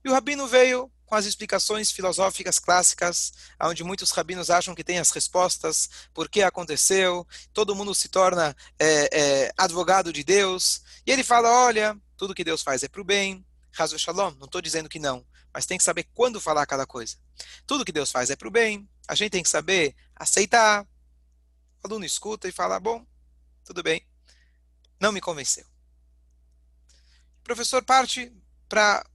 E 0.04 0.10
o 0.10 0.14
rabino 0.14 0.46
veio 0.46 0.92
com 1.08 1.16
as 1.16 1.26
explicações 1.26 1.90
filosóficas 1.90 2.60
clássicas, 2.60 3.32
onde 3.62 3.82
muitos 3.82 4.12
rabinos 4.12 4.50
acham 4.50 4.76
que 4.76 4.84
tem 4.84 5.00
as 5.00 5.10
respostas, 5.10 5.90
por 6.14 6.30
que 6.30 6.44
aconteceu, 6.44 7.26
todo 7.54 7.76
mundo 7.76 7.96
se 7.96 8.10
torna 8.10 8.56
é, 8.78 9.10
é, 9.18 9.54
advogado 9.58 10.12
de 10.12 10.22
Deus, 10.22 10.82
e 11.06 11.12
ele 11.12 11.24
fala, 11.24 11.50
olha, 11.50 11.98
tudo 12.18 12.36
que 12.36 12.44
Deus 12.44 12.62
faz 12.62 12.84
é 12.84 12.90
para 12.90 13.00
o 13.00 13.06
bem, 13.06 13.44
Hazu 13.78 13.98
Shalom, 13.98 14.32
não 14.32 14.46
estou 14.46 14.62
dizendo 14.62 14.90
que 14.90 15.00
não, 15.00 15.26
mas 15.54 15.66
tem 15.66 15.78
que 15.78 15.84
saber 15.84 16.04
quando 16.14 16.42
falar 16.42 16.66
cada 16.66 16.86
coisa. 16.86 17.16
Tudo 17.66 17.86
que 17.86 17.92
Deus 17.92 18.12
faz 18.12 18.30
é 18.30 18.36
para 18.36 18.48
o 18.48 18.52
bem, 18.52 18.88
a 19.08 19.16
gente 19.16 19.32
tem 19.32 19.44
que 19.44 19.50
saber 19.50 19.96
aceitar. 20.14 20.84
O 20.84 21.88
aluno 21.88 22.04
escuta 22.04 22.50
e 22.50 22.52
fala, 22.52 22.80
bom, 22.82 23.06
tudo 23.64 23.82
bem, 23.82 24.06
não 25.00 25.14
me 25.14 25.22
convenceu. 25.22 25.66
O 27.40 27.44
professor 27.44 27.82
parte 27.82 28.36
para 28.68 29.06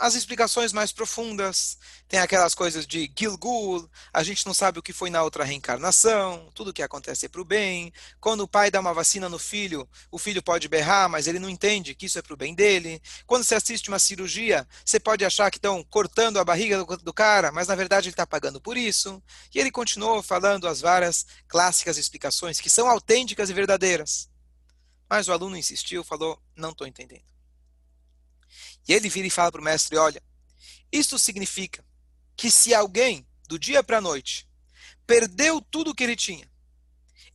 as 0.00 0.14
explicações 0.14 0.72
mais 0.72 0.92
profundas, 0.92 1.76
tem 2.08 2.18
aquelas 2.18 2.54
coisas 2.54 2.86
de 2.86 3.12
Gilgul, 3.16 3.86
a 4.10 4.22
gente 4.22 4.46
não 4.46 4.54
sabe 4.54 4.78
o 4.78 4.82
que 4.82 4.94
foi 4.94 5.10
na 5.10 5.22
outra 5.22 5.44
reencarnação, 5.44 6.50
tudo 6.54 6.72
que 6.72 6.82
acontece 6.82 7.26
é 7.26 7.28
para 7.28 7.42
o 7.42 7.44
bem. 7.44 7.92
Quando 8.18 8.40
o 8.40 8.48
pai 8.48 8.70
dá 8.70 8.80
uma 8.80 8.94
vacina 8.94 9.28
no 9.28 9.38
filho, 9.38 9.86
o 10.10 10.18
filho 10.18 10.42
pode 10.42 10.68
berrar, 10.68 11.06
mas 11.10 11.26
ele 11.26 11.38
não 11.38 11.50
entende 11.50 11.94
que 11.94 12.06
isso 12.06 12.18
é 12.18 12.22
para 12.22 12.32
o 12.32 12.36
bem 12.36 12.54
dele. 12.54 12.98
Quando 13.26 13.44
você 13.44 13.54
assiste 13.54 13.88
uma 13.90 13.98
cirurgia, 13.98 14.66
você 14.82 14.98
pode 14.98 15.22
achar 15.22 15.50
que 15.50 15.58
estão 15.58 15.84
cortando 15.84 16.38
a 16.38 16.44
barriga 16.44 16.82
do, 16.82 16.96
do 16.96 17.12
cara, 17.12 17.52
mas 17.52 17.68
na 17.68 17.74
verdade 17.74 18.08
ele 18.08 18.14
está 18.14 18.26
pagando 18.26 18.58
por 18.58 18.78
isso. 18.78 19.22
E 19.54 19.60
ele 19.60 19.70
continuou 19.70 20.22
falando 20.22 20.66
as 20.66 20.80
várias 20.80 21.26
clássicas 21.46 21.98
explicações, 21.98 22.58
que 22.58 22.70
são 22.70 22.88
autênticas 22.88 23.50
e 23.50 23.52
verdadeiras. 23.52 24.30
Mas 25.10 25.28
o 25.28 25.32
aluno 25.32 25.58
insistiu, 25.58 26.02
falou: 26.02 26.40
não 26.56 26.70
estou 26.70 26.86
entendendo. 26.86 27.39
E 28.88 28.92
ele 28.92 29.08
vira 29.08 29.26
e 29.26 29.30
fala 29.30 29.52
para 29.52 29.60
o 29.60 29.64
mestre: 29.64 29.96
Olha, 29.96 30.22
isto 30.92 31.18
significa 31.18 31.84
que 32.36 32.50
se 32.50 32.74
alguém, 32.74 33.26
do 33.46 33.58
dia 33.58 33.82
para 33.82 33.98
a 33.98 34.00
noite, 34.00 34.48
perdeu 35.06 35.60
tudo 35.60 35.94
que 35.94 36.04
ele 36.04 36.16
tinha, 36.16 36.50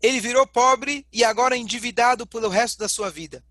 ele 0.02 0.20
virou 0.20 0.46
pobre 0.48 1.08
e 1.12 1.24
agora 1.24 1.58
endividado 1.58 2.25
pelo 2.25 2.50
resto 2.50 2.78
da 2.80 2.90
sua 2.90 3.10
vida, 3.10 3.44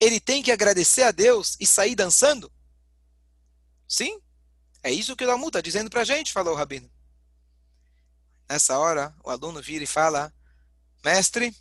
ele 0.00 0.20
tem 0.20 0.42
que 0.42 0.52
agradecer 0.52 1.02
a 1.02 1.10
Deus 1.10 1.56
e 1.58 1.66
sair 1.66 1.94
dançando? 1.94 2.52
Sim, 3.86 4.20
é 4.82 4.92
isso 4.92 5.16
que 5.16 5.24
o 5.24 5.26
Talmud 5.26 5.48
está 5.48 5.60
dizendo 5.60 5.90
para 5.90 6.02
a 6.02 6.04
gente, 6.04 6.32
falou 6.32 6.54
o 6.54 6.56
Rabino. 6.56 6.90
Nessa 8.48 8.78
hora, 8.78 9.14
o 9.22 9.30
aluno 9.30 9.60
vira 9.60 9.84
e 9.84 9.86
fala: 9.86 10.32
Mestre, 11.04 11.54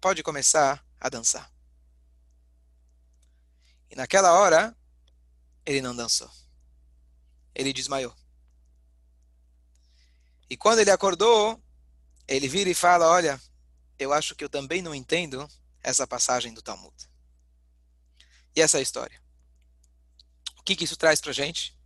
pode 0.00 0.22
começar 0.22 0.84
a 1.00 1.08
dançar. 1.08 1.50
E 3.90 3.96
naquela 3.96 4.32
hora, 4.32 4.76
ele 5.64 5.80
não 5.80 5.94
dançou. 5.94 6.30
Ele 7.54 7.72
desmaiou. 7.72 8.14
E 10.48 10.56
quando 10.56 10.80
ele 10.80 10.90
acordou, 10.90 11.62
ele 12.28 12.48
vira 12.48 12.68
e 12.70 12.74
fala: 12.74 13.08
Olha, 13.08 13.40
eu 13.98 14.12
acho 14.12 14.34
que 14.34 14.44
eu 14.44 14.48
também 14.48 14.82
não 14.82 14.94
entendo 14.94 15.48
essa 15.82 16.06
passagem 16.06 16.52
do 16.52 16.62
Talmud. 16.62 16.94
E 18.56 18.60
essa 18.60 18.78
é 18.78 18.80
a 18.80 18.82
história. 18.82 19.20
O 20.58 20.62
que, 20.62 20.76
que 20.76 20.84
isso 20.84 20.96
traz 20.96 21.20
para 21.20 21.32
gente? 21.32 21.76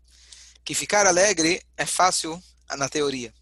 Que 0.64 0.74
ficar 0.74 1.06
alegre 1.06 1.62
é 1.76 1.86
fácil 1.86 2.42
na 2.76 2.88
teoria. 2.88 3.34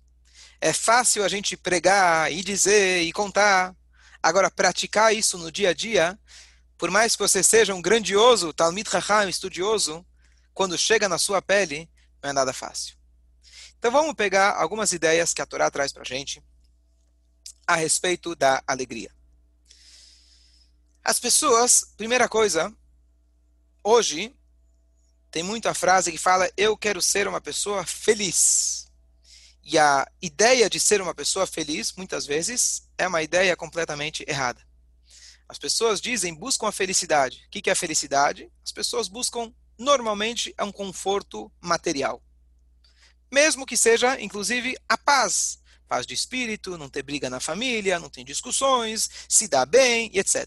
É 0.61 0.73
fácil 0.73 1.25
a 1.25 1.29
gente 1.29 1.57
pregar 1.57 2.33
e 2.33 2.43
dizer 2.43 3.03
e 3.03 3.13
contar. 3.13 3.77
Agora, 4.23 4.51
praticar 4.51 5.15
isso 5.15 5.37
no 5.39 5.53
dia 5.53 5.71
a 5.71 5.75
dia, 5.75 6.19
por 6.79 6.91
mais 6.91 7.15
que 7.15 7.23
você 7.23 7.43
seja 7.43 7.75
um 7.75 7.83
grandioso 7.83 8.53
Talmud 8.53 8.89
Raham, 8.89 9.29
estudioso, 9.29 10.05
quando 10.57 10.79
chega 10.79 11.07
na 11.07 11.19
sua 11.19 11.43
pele, 11.43 11.87
não 12.23 12.31
é 12.31 12.33
nada 12.33 12.51
fácil. 12.51 12.97
Então 13.79 13.93
vamos 13.93 14.15
pegar 14.15 14.57
algumas 14.57 14.91
ideias 14.91 15.35
que 15.35 15.43
a 15.43 15.47
Torá 15.47 15.71
traz 15.71 15.93
para 15.93 16.01
a 16.01 16.07
gente 16.07 16.43
a 17.67 17.77
respeito 17.77 18.35
da 18.35 18.65
alegria. 18.67 19.15
As 21.05 21.21
pessoas, 21.21 21.93
primeira 21.99 22.27
coisa, 22.27 22.75
hoje 23.85 24.35
tem 25.31 25.43
muita 25.43 25.75
frase 25.75 26.11
que 26.11 26.17
fala 26.17 26.51
eu 26.57 26.75
quero 26.75 27.03
ser 27.03 27.29
uma 27.29 27.41
pessoa 27.41 27.85
feliz. 27.85 28.91
E 29.63 29.79
a 29.79 30.11
ideia 30.23 30.71
de 30.71 30.81
ser 30.81 31.03
uma 31.03 31.15
pessoa 31.15 31.47
feliz, 31.47 31.93
muitas 31.93 32.25
vezes, 32.25 32.89
é 32.97 33.07
uma 33.07 33.23
ideia 33.23 33.55
completamente 33.55 34.25
errada. 34.27 34.67
As 35.47 35.59
pessoas 35.59 36.01
dizem 36.01 36.33
buscam 36.33 36.67
a 36.67 36.73
felicidade. 36.73 37.45
O 37.47 37.51
que 37.51 37.69
é 37.69 37.75
a 37.75 37.77
felicidade? 37.77 38.51
As 38.65 38.73
pessoas 38.73 39.07
buscam 39.07 39.53
normalmente 39.79 40.55
é 40.57 40.65
um 40.65 40.73
conforto 40.73 41.51
material. 41.61 42.23
Mesmo 43.31 43.67
que 43.67 43.77
seja, 43.77 44.21
inclusive, 44.21 44.77
a 44.89 44.97
paz. 44.97 45.59
Paz 45.89 46.07
de 46.07 46.15
espírito, 46.15 46.77
não 46.77 46.89
ter 46.89 47.03
briga 47.03 47.31
na 47.31 47.39
família, 47.39 48.01
não 48.01 48.11
tem 48.11 48.25
discussões, 48.25 49.09
se 49.29 49.47
dá 49.47 49.65
bem 49.65 50.11
etc. 50.15 50.47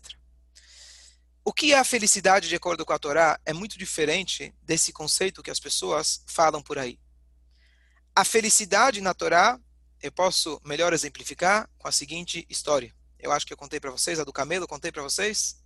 O 1.43 1.53
que 1.53 1.73
é 1.73 1.79
a 1.79 1.83
felicidade 1.83 2.49
de 2.49 2.55
acordo 2.55 2.85
com 2.85 2.93
a 2.93 2.99
Torá 2.99 3.39
é 3.45 3.53
muito 3.53 3.77
diferente 3.77 4.53
desse 4.61 4.91
conceito 4.91 5.41
que 5.41 5.49
as 5.49 5.59
pessoas 5.59 6.21
falam 6.27 6.61
por 6.61 6.77
aí. 6.77 6.99
A 8.15 8.25
felicidade 8.25 8.99
na 9.01 9.13
Torá, 9.13 9.59
eu 10.01 10.11
posso 10.11 10.61
melhor 10.65 10.93
exemplificar 10.93 11.69
com 11.77 11.87
a 11.87 11.91
seguinte 11.91 12.45
história. 12.49 12.93
Eu 13.17 13.31
acho 13.31 13.45
que 13.45 13.53
eu 13.53 13.57
contei 13.57 13.79
para 13.79 13.91
vocês, 13.91 14.19
a 14.19 14.23
do 14.23 14.33
camelo, 14.33 14.67
contei 14.67 14.91
para 14.91 15.01
vocês? 15.01 15.57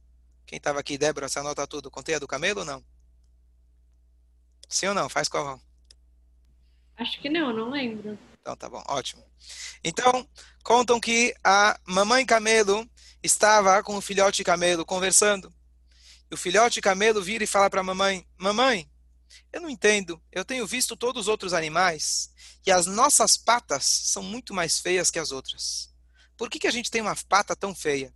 Quem 0.46 0.58
estava 0.58 0.80
aqui, 0.80 0.98
Débora, 0.98 1.28
você 1.28 1.40
anota 1.40 1.66
tudo. 1.66 1.90
Contei 1.90 2.16
a 2.16 2.20
do 2.20 2.28
camelo 2.28 2.60
ou 2.60 2.66
não? 2.66 2.93
Sim 4.70 4.88
ou 4.88 4.94
não? 4.94 5.10
Faz 5.10 5.28
qual? 5.28 5.60
Acho 6.98 7.20
que 7.22 7.30
não, 7.30 7.54
não 7.54 7.70
lembro. 7.70 8.18
Então 8.42 8.56
tá 8.56 8.70
bom, 8.70 8.84
ótimo. 8.88 9.24
Então, 9.84 10.28
contam 10.64 11.00
que 11.00 11.34
a 11.44 11.80
mamãe 11.86 12.26
camelo 12.26 12.90
estava 13.22 13.82
com 13.82 13.96
o 13.96 14.02
filhote 14.02 14.44
camelo 14.44 14.86
conversando. 14.86 15.54
E 16.30 16.34
o 16.34 16.38
filhote 16.38 16.82
camelo 16.82 17.22
vira 17.22 17.44
e 17.44 17.48
fala 17.48 17.70
para 17.70 17.82
a 17.82 17.84
mamãe: 17.84 18.28
Mamãe, 18.38 18.90
eu 19.52 19.62
não 19.62 19.70
entendo. 19.70 20.22
Eu 20.32 20.44
tenho 20.44 20.68
visto 20.68 20.96
todos 20.96 21.22
os 21.22 21.28
outros 21.28 21.54
animais 21.54 22.32
e 22.66 22.72
as 22.72 22.86
nossas 22.86 23.38
patas 23.38 23.84
são 23.84 24.24
muito 24.24 24.54
mais 24.54 24.80
feias 24.80 25.12
que 25.12 25.20
as 25.20 25.32
outras. 25.32 25.94
Por 26.38 26.50
que, 26.50 26.60
que 26.60 26.68
a 26.68 26.72
gente 26.72 26.92
tem 26.92 27.02
uma 27.02 27.16
pata 27.28 27.56
tão 27.56 27.74
feia? 27.74 28.14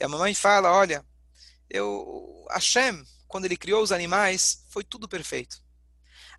E 0.00 0.04
a 0.04 0.08
mamãe 0.08 0.34
fala: 0.34 0.72
Olha, 0.72 1.04
eu, 1.68 2.46
Hashem, 2.50 3.04
quando 3.28 3.44
ele 3.44 3.56
criou 3.56 3.82
os 3.82 3.92
animais, 3.92 4.64
foi 4.68 4.82
tudo 4.82 5.08
perfeito. 5.08 5.62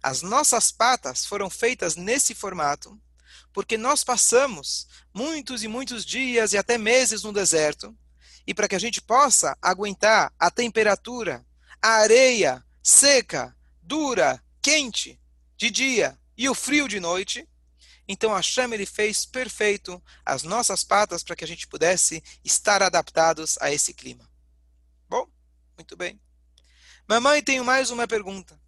As 0.04 0.22
nossas 0.22 0.72
patas 0.72 1.26
foram 1.26 1.50
feitas 1.50 1.96
nesse 1.96 2.36
formato 2.36 3.00
porque 3.54 3.78
nós 3.78 4.04
passamos 4.04 4.88
muitos 5.14 5.64
e 5.64 5.68
muitos 5.68 6.06
dias 6.06 6.54
e 6.54 6.58
até 6.58 6.78
meses 6.78 7.24
no 7.24 7.34
deserto, 7.34 7.96
e 8.46 8.54
para 8.54 8.68
que 8.68 8.76
a 8.76 8.80
gente 8.80 9.02
possa 9.02 9.58
aguentar 9.62 10.34
a 10.40 10.50
temperatura, 10.50 11.46
a 11.82 11.90
areia 11.90 12.64
seca, 12.82 13.56
dura, 13.82 14.44
quente 14.62 15.20
de 15.58 15.70
dia 15.70 16.18
e 16.38 16.50
o 16.50 16.56
frio 16.56 16.88
de 16.88 17.00
noite, 17.00 17.48
então 18.08 18.34
Hashem 18.34 18.74
ele 18.74 18.86
fez 18.86 19.26
perfeito 19.26 20.02
as 20.26 20.44
nossas 20.44 20.84
patas 20.84 21.22
para 21.22 21.36
que 21.36 21.44
a 21.44 21.48
gente 21.48 21.68
pudesse 21.68 22.24
estar 22.44 22.82
adaptados 22.82 23.58
a 23.62 23.72
esse 23.72 23.94
clima. 23.94 24.28
Bom, 25.08 25.28
muito 25.78 25.96
bem. 25.96 26.20
Mamãe, 27.10 27.42
tenho 27.42 27.66
mais 27.66 27.90
uma 27.90 28.08
pergunta. 28.08 28.62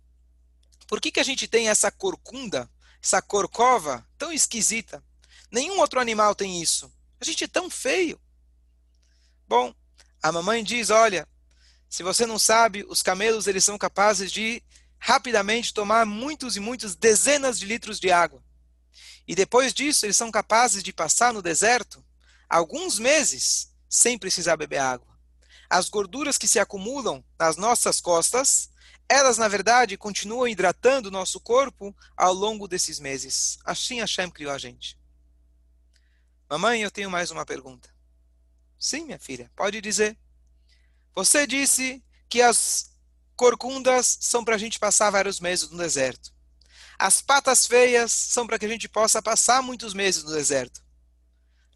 Por 0.88 1.00
que, 1.00 1.12
que 1.12 1.20
a 1.20 1.24
gente 1.24 1.48
tem 1.48 1.70
essa 1.70 1.92
corcunda, 1.92 2.68
essa 3.00 3.22
corcova 3.22 4.04
tão 4.18 4.34
esquisita? 4.34 5.04
Nenhum 5.52 5.78
outro 5.78 6.00
animal 6.00 6.34
tem 6.34 6.60
isso. 6.60 6.92
A 7.20 7.24
gente 7.24 7.44
é 7.44 7.48
tão 7.48 7.70
feio. 7.70 8.20
Bom, 9.48 9.72
a 10.24 10.32
mamãe 10.32 10.64
diz, 10.64 10.90
olha, 10.90 11.28
se 11.88 12.02
você 12.02 12.26
não 12.26 12.40
sabe, 12.40 12.84
os 12.90 13.04
camelos 13.04 13.46
eles 13.46 13.64
são 13.64 13.78
capazes 13.78 14.32
de 14.32 14.64
rapidamente 14.98 15.72
tomar 15.72 16.04
muitos 16.08 16.56
e 16.56 16.60
muitos 16.60 16.96
dezenas 16.96 17.60
de 17.60 17.68
litros 17.68 18.00
de 18.00 18.12
água. 18.12 18.44
E 19.28 19.36
depois 19.36 19.72
disso, 19.72 20.04
eles 20.04 20.18
são 20.18 20.32
capazes 20.32 20.82
de 20.82 20.92
passar 20.92 21.32
no 21.32 21.44
deserto 21.44 22.04
alguns 22.50 22.98
meses 22.98 23.72
sem 23.88 24.18
precisar 24.18 24.58
beber 24.58 24.80
água 24.80 25.11
as 25.72 25.88
gorduras 25.88 26.38
que 26.38 26.50
se 26.50 26.60
acumulam 26.60 27.24
nas 27.40 27.56
nossas 27.56 28.02
costas, 28.02 28.70
elas, 29.08 29.38
na 29.38 29.48
verdade, 29.48 29.96
continuam 29.96 30.46
hidratando 30.46 31.08
o 31.08 31.12
nosso 31.12 31.40
corpo 31.40 31.96
ao 32.18 32.34
longo 32.34 32.68
desses 32.68 33.00
meses. 33.00 33.58
Assim 33.64 34.02
Hashem 34.02 34.30
criou 34.30 34.52
a 34.52 34.58
gente. 34.58 35.00
Mamãe, 36.50 36.82
eu 36.82 36.92
tenho 36.92 37.10
mais 37.10 37.32
uma 37.32 37.46
pergunta. 37.46 37.90
Sim, 38.78 39.06
minha 39.06 39.18
filha, 39.18 39.50
pode 39.56 39.80
dizer. 39.80 40.18
Você 41.16 41.48
disse 41.48 42.04
que 42.28 42.42
as 42.42 42.92
corcundas 43.38 44.18
são 44.20 44.44
para 44.44 44.56
a 44.56 44.60
gente 44.60 44.78
passar 44.78 45.10
vários 45.10 45.40
meses 45.40 45.70
no 45.70 45.78
deserto. 45.78 46.34
As 47.00 47.22
patas 47.22 47.66
feias 47.66 48.12
são 48.12 48.46
para 48.46 48.60
que 48.60 48.66
a 48.66 48.70
gente 48.70 48.90
possa 48.90 49.22
passar 49.22 49.64
muitos 49.64 49.94
meses 49.94 50.22
no 50.22 50.34
deserto. 50.34 50.84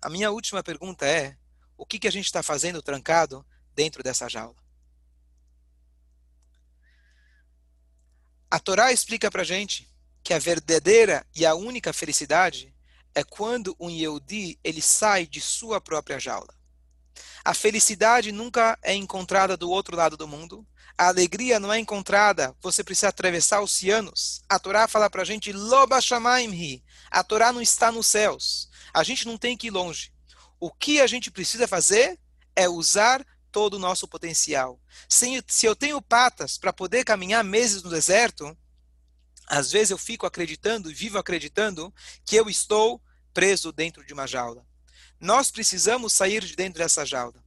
A 0.02 0.10
minha 0.10 0.32
última 0.32 0.62
pergunta 0.62 1.08
é: 1.08 1.38
o 1.78 1.86
que, 1.86 1.98
que 1.98 2.10
a 2.10 2.12
gente 2.12 2.26
está 2.26 2.44
fazendo 2.44 2.82
trancado 2.82 3.46
dentro 3.76 4.02
dessa 4.02 4.30
jaula. 4.30 4.56
A 8.50 8.60
Torá 8.60 8.92
explica 8.92 9.30
para 9.30 9.44
gente 9.44 9.94
que 10.24 10.34
a 10.34 10.40
verdadeira 10.40 11.26
e 11.36 11.46
a 11.46 11.54
única 11.54 11.92
felicidade 11.92 12.74
é 13.14 13.24
quando 13.24 13.76
um 13.80 13.90
Yehudi 13.90 14.58
ele 14.64 14.82
sai 14.82 15.26
de 15.28 15.42
sua 15.42 15.82
própria 15.82 16.20
jaula. 16.20 16.54
A 17.44 17.54
felicidade 17.54 18.32
nunca 18.32 18.78
é 18.82 18.94
encontrada 18.94 19.56
do 19.56 19.70
outro 19.70 19.96
lado 19.96 20.18
do 20.18 20.28
mundo. 20.28 20.66
a 20.98 21.10
alegria 21.10 21.60
não 21.60 21.74
é 21.74 21.78
encontrada, 21.78 22.56
você 22.62 22.82
precisa 22.82 23.10
atravessar 23.10 23.62
oceanos. 23.62 24.42
A 24.48 24.58
Torá 24.58 24.88
fala 24.88 25.10
para 25.10 25.26
gente, 25.26 25.52
Loba 25.52 26.00
Shamaimhi. 26.00 26.82
A 27.12 27.22
Torá 27.22 27.52
não 27.52 27.62
está 27.62 27.92
nos 27.92 28.08
céus. 28.08 28.70
A 28.94 29.04
gente 29.04 29.28
não 29.28 29.38
tem 29.38 29.58
que 29.58 29.68
ir 29.68 29.72
longe. 29.72 30.14
O 30.58 30.72
que 30.72 31.02
a 31.02 31.08
gente 31.08 31.30
precisa 31.30 31.68
fazer 31.68 32.18
é 32.56 32.70
usar 32.70 33.26
todo 33.56 33.76
o 33.76 33.80
nosso 33.80 34.06
potencial. 34.06 34.78
Se, 35.08 35.42
eu 35.64 35.78
tenho 35.78 36.02
patas 36.02 36.58
para 36.58 36.74
poder 36.74 37.06
caminhar 37.06 37.42
meses 37.42 37.82
no 37.82 37.90
deserto, 37.90 38.46
às 39.48 39.72
vezes 39.72 39.92
eu 39.92 39.98
fico 39.98 40.26
acreditando 40.26 40.94
vivo 40.94 41.18
acreditando 41.18 41.94
que 42.26 42.36
eu 42.36 42.50
estou 42.50 43.02
preso 43.34 43.72
dentro 43.72 44.06
de 44.06 44.12
uma 44.12 44.28
jaula. 44.28 44.68
Nós 45.22 45.52
precisamos 45.52 46.12
sair 46.12 46.44
de 46.44 46.54
dentro 46.54 46.80
dessa 46.80 47.06
jaula. 47.06 47.42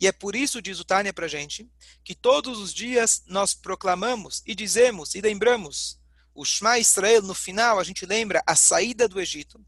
E 0.00 0.06
é 0.06 0.12
por 0.12 0.34
isso, 0.34 0.62
diz 0.62 0.80
o 0.80 0.84
Tânia 0.84 1.12
para 1.12 1.26
a 1.26 1.28
gente, 1.28 1.70
que 2.02 2.14
todos 2.14 2.58
os 2.58 2.72
dias 2.72 3.22
nós 3.26 3.52
proclamamos 3.52 4.42
e 4.46 4.54
dizemos 4.54 5.14
e 5.14 5.20
lembramos 5.20 6.00
o 6.34 6.42
Shema 6.42 6.78
Israel, 6.78 7.20
no 7.20 7.34
final 7.34 7.78
a 7.78 7.84
gente 7.84 8.06
lembra 8.06 8.42
a 8.46 8.56
saída 8.56 9.06
do 9.06 9.20
Egito. 9.20 9.62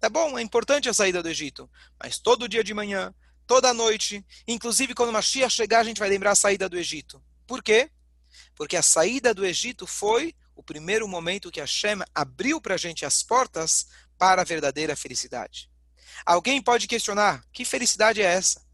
Tá 0.00 0.08
bom, 0.08 0.38
é 0.38 0.40
importante 0.40 0.88
a 0.88 0.94
saída 0.94 1.22
do 1.22 1.28
Egito, 1.28 1.68
mas 2.02 2.18
todo 2.18 2.48
dia 2.48 2.64
de 2.64 2.72
manhã, 2.72 3.14
toda 3.46 3.72
noite, 3.72 4.24
inclusive 4.46 4.94
quando 4.94 5.12
Mashiach 5.12 5.54
chegar, 5.54 5.80
a 5.80 5.84
gente 5.84 5.98
vai 6.00 6.08
lembrar 6.08 6.32
a 6.32 6.36
saída 6.36 6.68
do 6.68 6.78
Egito. 6.78 7.22
Por 7.46 7.62
quê? 7.62 7.90
Porque 8.54 8.76
a 8.76 8.82
saída 8.82 9.32
do 9.32 9.46
Egito 9.46 9.86
foi 9.86 10.34
o 10.54 10.62
primeiro 10.62 11.06
momento 11.06 11.50
que 11.50 11.60
Hashem 11.60 11.98
abriu 12.14 12.60
para 12.60 12.74
a 12.74 12.78
gente 12.78 13.04
as 13.04 13.22
portas 13.22 13.86
para 14.18 14.42
a 14.42 14.44
verdadeira 14.44 14.96
felicidade. 14.96 15.70
Alguém 16.24 16.60
pode 16.62 16.88
questionar: 16.88 17.44
que 17.52 17.64
felicidade 17.64 18.22
é 18.22 18.24
essa? 18.24 18.64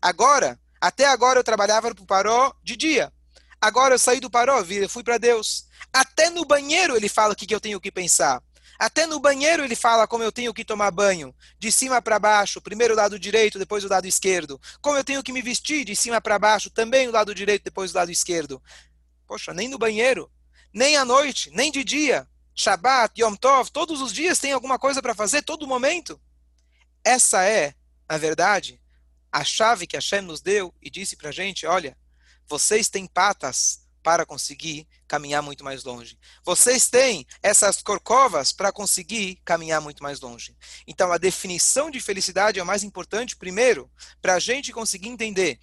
Agora, 0.00 0.58
até 0.80 1.06
agora 1.06 1.38
eu 1.38 1.44
trabalhava 1.44 1.94
para 1.94 2.02
o 2.02 2.06
Paró 2.06 2.54
de 2.62 2.76
dia. 2.76 3.12
Agora 3.60 3.94
eu 3.94 3.98
saí 3.98 4.18
do 4.18 4.30
Paró, 4.30 4.64
fui 4.88 5.04
para 5.04 5.18
Deus. 5.18 5.66
Até 5.92 6.30
no 6.30 6.44
banheiro 6.44 6.96
ele 6.96 7.08
fala 7.08 7.32
o 7.32 7.36
que 7.36 7.54
eu 7.54 7.60
tenho 7.60 7.80
que 7.80 7.92
pensar. 7.92 8.42
Até 8.82 9.06
no 9.06 9.20
banheiro 9.20 9.62
ele 9.62 9.76
fala 9.76 10.08
como 10.08 10.24
eu 10.24 10.32
tenho 10.32 10.52
que 10.52 10.64
tomar 10.64 10.90
banho, 10.90 11.32
de 11.56 11.70
cima 11.70 12.02
para 12.02 12.18
baixo, 12.18 12.60
primeiro 12.60 12.94
o 12.94 12.96
lado 12.96 13.16
direito, 13.16 13.56
depois 13.56 13.84
o 13.84 13.88
lado 13.88 14.08
esquerdo. 14.08 14.60
Como 14.80 14.96
eu 14.96 15.04
tenho 15.04 15.22
que 15.22 15.32
me 15.32 15.40
vestir 15.40 15.84
de 15.84 15.94
cima 15.94 16.20
para 16.20 16.36
baixo, 16.36 16.68
também 16.68 17.06
o 17.06 17.12
lado 17.12 17.32
direito, 17.32 17.62
depois 17.62 17.92
o 17.92 17.96
lado 17.96 18.10
esquerdo. 18.10 18.60
Poxa, 19.24 19.54
nem 19.54 19.68
no 19.68 19.78
banheiro, 19.78 20.28
nem 20.74 20.96
à 20.96 21.04
noite, 21.04 21.48
nem 21.52 21.70
de 21.70 21.84
dia. 21.84 22.26
Shabbat, 22.56 23.22
Yom 23.22 23.36
Tov, 23.36 23.70
todos 23.70 24.02
os 24.02 24.12
dias 24.12 24.40
tem 24.40 24.50
alguma 24.50 24.80
coisa 24.80 25.00
para 25.00 25.14
fazer, 25.14 25.42
todo 25.42 25.64
momento. 25.64 26.20
Essa 27.04 27.44
é, 27.44 27.76
na 28.10 28.18
verdade, 28.18 28.82
a 29.30 29.44
chave 29.44 29.86
que 29.86 29.96
Hashem 29.96 30.22
nos 30.22 30.40
deu 30.40 30.74
e 30.82 30.90
disse 30.90 31.14
para 31.14 31.28
a 31.28 31.32
gente: 31.32 31.66
olha, 31.66 31.96
vocês 32.48 32.88
têm 32.88 33.06
patas 33.06 33.81
para 34.02 34.26
conseguir 34.26 34.86
caminhar 35.06 35.42
muito 35.42 35.62
mais 35.62 35.84
longe. 35.84 36.18
Vocês 36.44 36.88
têm 36.88 37.26
essas 37.42 37.82
corcovas 37.82 38.52
para 38.52 38.72
conseguir 38.72 39.40
caminhar 39.44 39.80
muito 39.80 40.02
mais 40.02 40.20
longe. 40.20 40.56
Então, 40.86 41.12
a 41.12 41.18
definição 41.18 41.90
de 41.90 42.00
felicidade 42.00 42.58
é 42.58 42.62
o 42.62 42.66
mais 42.66 42.82
importante, 42.82 43.36
primeiro, 43.36 43.90
para 44.20 44.34
a 44.34 44.40
gente 44.40 44.72
conseguir 44.72 45.08
entender 45.08 45.60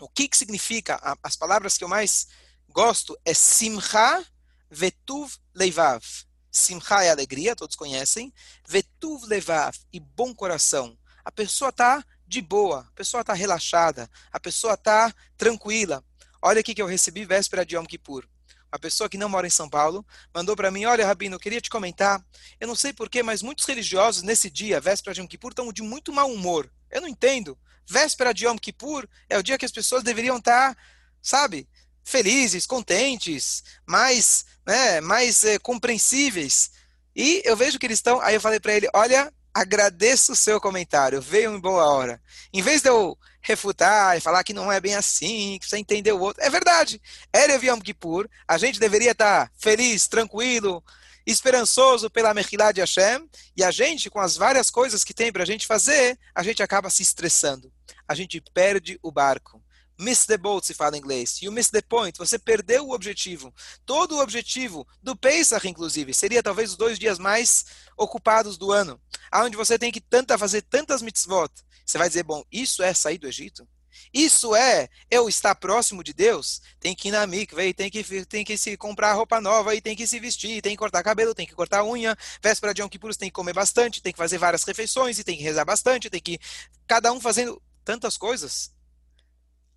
o 0.00 0.08
que, 0.08 0.28
que 0.28 0.36
significa. 0.36 0.98
As 1.22 1.36
palavras 1.36 1.76
que 1.76 1.84
eu 1.84 1.88
mais 1.88 2.28
gosto 2.68 3.18
é 3.24 3.34
simcha 3.34 4.24
vetuv 4.70 5.32
leivav. 5.54 6.02
Simcha 6.50 7.04
é 7.04 7.10
alegria, 7.10 7.56
todos 7.56 7.76
conhecem. 7.76 8.32
Vetuv 8.66 9.26
levav 9.26 9.76
e 9.92 10.00
bom 10.00 10.34
coração. 10.34 10.98
A 11.24 11.30
pessoa 11.30 11.70
está 11.70 12.04
de 12.26 12.40
boa, 12.40 12.80
a 12.80 12.92
pessoa 12.92 13.22
está 13.22 13.32
relaxada, 13.32 14.08
a 14.32 14.38
pessoa 14.38 14.74
está 14.74 15.12
tranquila. 15.36 16.04
Olha 16.40 16.60
aqui 16.60 16.74
que 16.74 16.82
eu 16.82 16.86
recebi 16.86 17.24
véspera 17.24 17.66
de 17.66 17.76
Yom 17.76 17.84
Kippur. 17.84 18.24
Uma 18.70 18.78
pessoa 18.78 19.08
que 19.08 19.16
não 19.16 19.28
mora 19.28 19.46
em 19.46 19.50
São 19.50 19.68
Paulo 19.68 20.06
mandou 20.32 20.54
para 20.54 20.70
mim: 20.70 20.84
Olha, 20.84 21.06
Rabino, 21.06 21.36
eu 21.36 21.40
queria 21.40 21.60
te 21.60 21.70
comentar. 21.70 22.24
Eu 22.60 22.68
não 22.68 22.74
sei 22.74 22.92
porquê, 22.92 23.22
mas 23.22 23.42
muitos 23.42 23.64
religiosos 23.64 24.22
nesse 24.22 24.50
dia, 24.50 24.80
véspera 24.80 25.14
de 25.14 25.20
Yom 25.20 25.26
Kippur, 25.26 25.50
estão 25.50 25.72
de 25.72 25.82
muito 25.82 26.12
mau 26.12 26.30
humor. 26.30 26.70
Eu 26.90 27.00
não 27.00 27.08
entendo. 27.08 27.58
Véspera 27.88 28.34
de 28.34 28.46
Yom 28.46 28.56
Kippur 28.58 29.08
é 29.28 29.38
o 29.38 29.42
dia 29.42 29.56
que 29.56 29.64
as 29.64 29.72
pessoas 29.72 30.02
deveriam 30.02 30.36
estar, 30.36 30.74
tá, 30.74 30.80
sabe, 31.22 31.66
felizes, 32.04 32.66
contentes, 32.66 33.64
mais, 33.86 34.44
né, 34.66 35.00
mais 35.00 35.42
é, 35.44 35.58
compreensíveis. 35.58 36.70
E 37.16 37.42
eu 37.44 37.56
vejo 37.56 37.78
que 37.78 37.86
eles 37.86 37.98
estão. 37.98 38.20
Aí 38.20 38.34
eu 38.34 38.40
falei 38.40 38.60
para 38.60 38.74
ele: 38.74 38.88
Olha, 38.94 39.32
agradeço 39.52 40.32
o 40.32 40.36
seu 40.36 40.60
comentário, 40.60 41.20
veio 41.20 41.54
em 41.54 41.60
boa 41.60 41.86
hora. 41.86 42.22
Em 42.52 42.62
vez 42.62 42.82
de 42.82 42.88
eu 42.88 43.18
refutar 43.40 44.16
e 44.16 44.20
falar 44.20 44.44
que 44.44 44.52
não 44.52 44.70
é 44.70 44.80
bem 44.80 44.94
assim, 44.94 45.58
que 45.60 45.68
você 45.68 45.78
entendeu 45.78 46.16
o 46.16 46.20
outro, 46.20 46.42
é 46.42 46.50
verdade. 46.50 47.00
Erev 47.34 47.64
Yom 47.64 47.80
Kippur, 47.80 48.28
a 48.46 48.58
gente 48.58 48.80
deveria 48.80 49.12
estar 49.12 49.50
feliz, 49.58 50.06
tranquilo, 50.08 50.82
esperançoso 51.26 52.10
pela 52.10 52.32
Mechilá 52.32 52.72
de 52.72 52.80
Hashem, 52.80 53.28
e 53.56 53.62
a 53.62 53.70
gente, 53.70 54.08
com 54.08 54.20
as 54.20 54.36
várias 54.36 54.70
coisas 54.70 55.04
que 55.04 55.14
tem 55.14 55.30
para 55.30 55.42
a 55.42 55.46
gente 55.46 55.66
fazer, 55.66 56.18
a 56.34 56.42
gente 56.42 56.62
acaba 56.62 56.90
se 56.90 57.02
estressando. 57.02 57.72
A 58.06 58.14
gente 58.14 58.42
perde 58.52 58.98
o 59.02 59.12
barco 59.12 59.62
miss 59.98 60.24
the 60.24 60.36
boat, 60.36 60.64
se 60.64 60.74
fala 60.74 60.96
em 60.96 61.00
inglês. 61.00 61.42
You 61.42 61.52
miss 61.52 61.68
the 61.70 61.82
point. 61.82 62.16
Você 62.18 62.38
perdeu 62.38 62.86
o 62.86 62.92
objetivo. 62.92 63.52
Todo 63.84 64.16
o 64.16 64.20
objetivo 64.20 64.86
do 65.02 65.16
Pesach, 65.16 65.66
inclusive, 65.66 66.14
seria 66.14 66.42
talvez 66.42 66.70
os 66.70 66.76
dois 66.76 66.98
dias 66.98 67.18
mais 67.18 67.64
ocupados 67.96 68.56
do 68.56 68.70
ano, 68.70 69.00
aonde 69.30 69.56
você 69.56 69.78
tem 69.78 69.90
que 69.90 70.00
tanta 70.00 70.38
fazer 70.38 70.62
tantas 70.62 71.02
mitzvot. 71.02 71.50
Você 71.84 71.98
vai 71.98 72.08
dizer, 72.08 72.22
bom, 72.22 72.44
isso 72.52 72.82
é 72.82 72.94
sair 72.94 73.18
do 73.18 73.26
Egito? 73.26 73.66
Isso 74.12 74.54
é 74.54 74.88
eu 75.10 75.28
estar 75.28 75.54
próximo 75.54 76.04
de 76.04 76.12
Deus? 76.12 76.60
Tem 76.78 76.94
que 76.94 77.08
ir 77.08 77.10
na 77.10 77.26
mikve, 77.26 77.74
tem 77.74 77.90
que, 77.90 78.26
tem 78.26 78.44
que 78.44 78.56
se 78.56 78.76
comprar 78.76 79.12
roupa 79.14 79.40
nova, 79.40 79.74
e 79.74 79.80
tem 79.80 79.96
que 79.96 80.06
se 80.06 80.20
vestir, 80.20 80.62
tem 80.62 80.72
que 80.72 80.78
cortar 80.78 81.02
cabelo, 81.02 81.34
tem 81.34 81.46
que 81.46 81.54
cortar 81.54 81.84
unha. 81.84 82.16
Véspera 82.42 82.72
de 82.72 82.80
Yom 82.80 82.88
Kippur 82.88 83.14
tem 83.16 83.28
que 83.28 83.34
comer 83.34 83.52
bastante, 83.52 84.00
tem 84.00 84.12
que 84.12 84.18
fazer 84.18 84.38
várias 84.38 84.62
refeições, 84.64 85.18
e 85.18 85.24
tem 85.24 85.36
que 85.36 85.42
rezar 85.42 85.64
bastante, 85.64 86.08
tem 86.08 86.20
que... 86.20 86.38
Cada 86.86 87.12
um 87.12 87.20
fazendo 87.20 87.60
tantas 87.84 88.16
coisas 88.16 88.70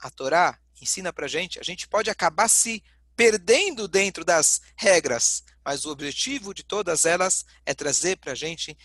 a 0.02 0.10
Torá 0.10 0.58
ensina 0.82 1.14
para 1.14 1.28
gente, 1.28 1.60
a 1.60 1.64
gente 1.64 1.88
pode 1.88 2.10
acabar 2.10 2.48
se 2.48 2.84
perdendo 3.16 3.88
dentro 3.88 4.26
das 4.26 4.62
regras, 4.76 5.44
mas 5.64 5.86
o 5.86 5.92
objetivo 5.92 6.54
de 6.54 6.64
todas 6.64 7.06
elas 7.06 7.46
é 7.66 7.74
trazer 7.74 8.18
para 8.18 8.32
a 8.32 8.36
gente 8.36 8.76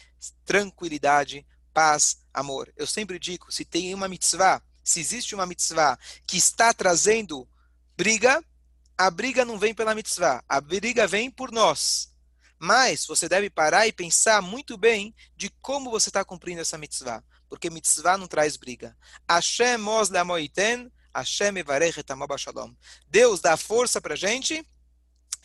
tranquilidade, 0.44 1.46
paz, 1.72 2.18
amor. 2.34 2.72
Eu 2.76 2.86
sempre 2.86 3.18
digo, 3.18 3.50
se 3.50 3.64
tem 3.64 3.94
uma 3.94 4.08
mitzvah, 4.08 4.62
se 4.84 5.00
existe 5.00 5.34
uma 5.34 5.46
mitzvah 5.46 5.98
que 6.26 6.36
está 6.36 6.74
trazendo 6.74 7.48
briga, 7.96 8.44
a 8.98 9.10
briga 9.10 9.44
não 9.44 9.58
vem 9.58 9.74
pela 9.74 9.94
mitzvah, 9.94 10.44
a 10.46 10.60
briga 10.60 11.06
vem 11.06 11.30
por 11.30 11.50
nós. 11.50 12.14
Mas 12.58 13.06
você 13.06 13.28
deve 13.28 13.50
parar 13.50 13.86
e 13.86 13.92
pensar 13.92 14.40
muito 14.40 14.76
bem 14.76 15.14
de 15.36 15.50
como 15.60 15.90
você 15.90 16.08
está 16.08 16.24
cumprindo 16.24 16.60
essa 16.60 16.78
mitzvah, 16.78 17.22
porque 17.48 17.70
mitzvah 17.70 18.16
não 18.16 18.26
traz 18.26 18.56
briga. 18.56 18.96
Hashem 19.28 19.78
mos 19.78 20.08
lamoiten 20.08 20.90
Hashem 21.16 21.54
shalom. 22.38 22.74
Deus 23.08 23.40
dá 23.40 23.56
força 23.56 24.00
para 24.00 24.14
a 24.14 24.16
gente 24.16 24.66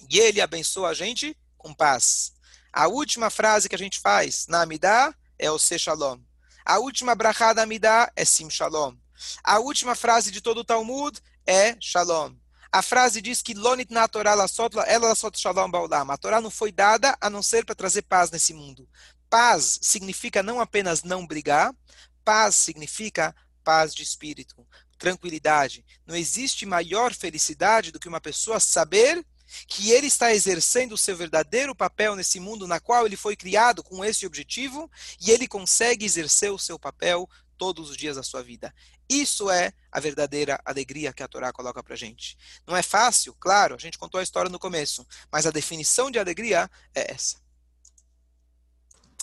e 0.10 0.20
Ele 0.20 0.42
abençoa 0.42 0.90
a 0.90 0.94
gente 0.94 1.38
com 1.58 1.74
paz. 1.74 2.34
A 2.74 2.88
última 2.88 3.30
frase 3.30 3.70
que 3.70 3.76
a 3.76 3.78
gente 3.78 4.00
faz 4.00 4.48
na 4.48 4.62
Amidah 4.62 5.16
é 5.40 5.50
o 5.50 5.58
Se 5.58 5.78
Shalom. 5.78 6.20
A 6.66 6.80
última 6.80 7.16
brachá 7.16 7.54
da 7.54 7.64
Amidah 7.64 8.12
é 8.16 8.26
Sim 8.26 8.50
Shalom. 8.50 8.96
A 9.44 9.60
última 9.60 9.96
frase 9.96 10.32
de 10.32 10.42
todo 10.42 10.60
o 10.60 10.64
Talmud 10.64 11.20
é 11.46 11.76
Shalom. 11.80 12.36
A 12.72 12.82
frase 12.82 13.22
diz 13.22 13.42
que 13.42 13.54
Lonit 13.54 13.94
na 13.94 14.08
Torá 14.08 14.32
ela 14.32 15.16
Shalom 15.34 15.70
Baulam. 15.70 16.12
A 16.12 16.18
Torá 16.18 16.42
não 16.42 16.50
foi 16.50 16.72
dada 16.72 17.18
a 17.20 17.30
não 17.30 17.44
ser 17.44 17.66
para 17.66 17.76
trazer 17.76 18.02
paz 18.04 18.32
nesse 18.32 18.54
mundo. 18.54 18.88
Paz 19.30 19.80
significa 19.82 20.44
não 20.44 20.60
apenas 20.60 21.04
não 21.04 21.26
brigar, 21.26 21.74
paz 22.24 22.56
significa 22.56 23.36
paz 23.64 23.94
de 23.94 24.04
espírito 24.04 24.66
tranquilidade. 25.02 25.84
Não 26.06 26.16
existe 26.16 26.64
maior 26.64 27.12
felicidade 27.12 27.92
do 27.92 28.00
que 28.00 28.08
uma 28.08 28.22
pessoa 28.22 28.60
saber 28.60 29.26
que 29.68 29.90
ele 29.90 30.06
está 30.06 30.32
exercendo 30.32 30.94
o 30.94 30.98
seu 30.98 31.18
verdadeiro 31.18 31.76
papel 31.76 32.16
nesse 32.16 32.40
mundo 32.40 32.68
na 32.68 32.80
qual 32.80 33.06
ele 33.06 33.18
foi 33.18 33.36
criado 33.36 33.84
com 33.84 34.06
esse 34.06 34.28
objetivo 34.28 34.90
e 35.20 35.32
ele 35.32 35.48
consegue 35.48 36.06
exercer 36.06 36.52
o 36.54 36.60
seu 36.60 36.78
papel 36.78 37.28
todos 37.58 37.90
os 37.90 37.98
dias 37.98 38.16
da 38.16 38.24
sua 38.24 38.44
vida. 38.44 38.74
Isso 39.10 39.50
é 39.50 39.74
a 39.92 40.00
verdadeira 40.00 40.62
alegria 40.64 41.12
que 41.12 41.24
a 41.24 41.28
Torá 41.28 41.52
coloca 41.52 41.84
para 41.84 41.96
gente. 41.96 42.38
Não 42.66 42.78
é 42.78 42.84
fácil, 42.84 43.36
claro, 43.40 43.76
a 43.76 43.80
gente 43.80 43.98
contou 43.98 44.20
a 44.20 44.24
história 44.24 44.50
no 44.50 44.60
começo, 44.60 45.06
mas 45.32 45.46
a 45.48 45.52
definição 45.52 46.12
de 46.12 46.20
alegria 46.20 46.70
é 46.96 47.12
essa. 47.12 47.38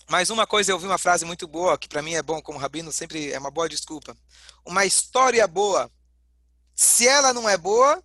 Mas 0.09 0.31
uma 0.31 0.47
coisa, 0.47 0.71
eu 0.71 0.77
ouvi 0.77 0.87
uma 0.87 0.99
frase 0.99 1.25
muito 1.25 1.47
boa, 1.47 1.77
que 1.77 1.88
para 1.88 2.03
mim 2.03 2.14
é 2.14 2.23
bom, 2.23 2.40
como 2.40 2.59
rabino, 2.59 2.92
sempre 2.92 3.31
é 3.31 3.38
uma 3.38 3.51
boa 3.51 3.68
desculpa. 3.68 4.16
Uma 4.64 4.87
história 4.87 5.47
boa, 5.47 5.90
se 6.75 7.07
ela 7.07 7.33
não 7.35 7.49
é 7.49 7.57
boa, 7.57 8.03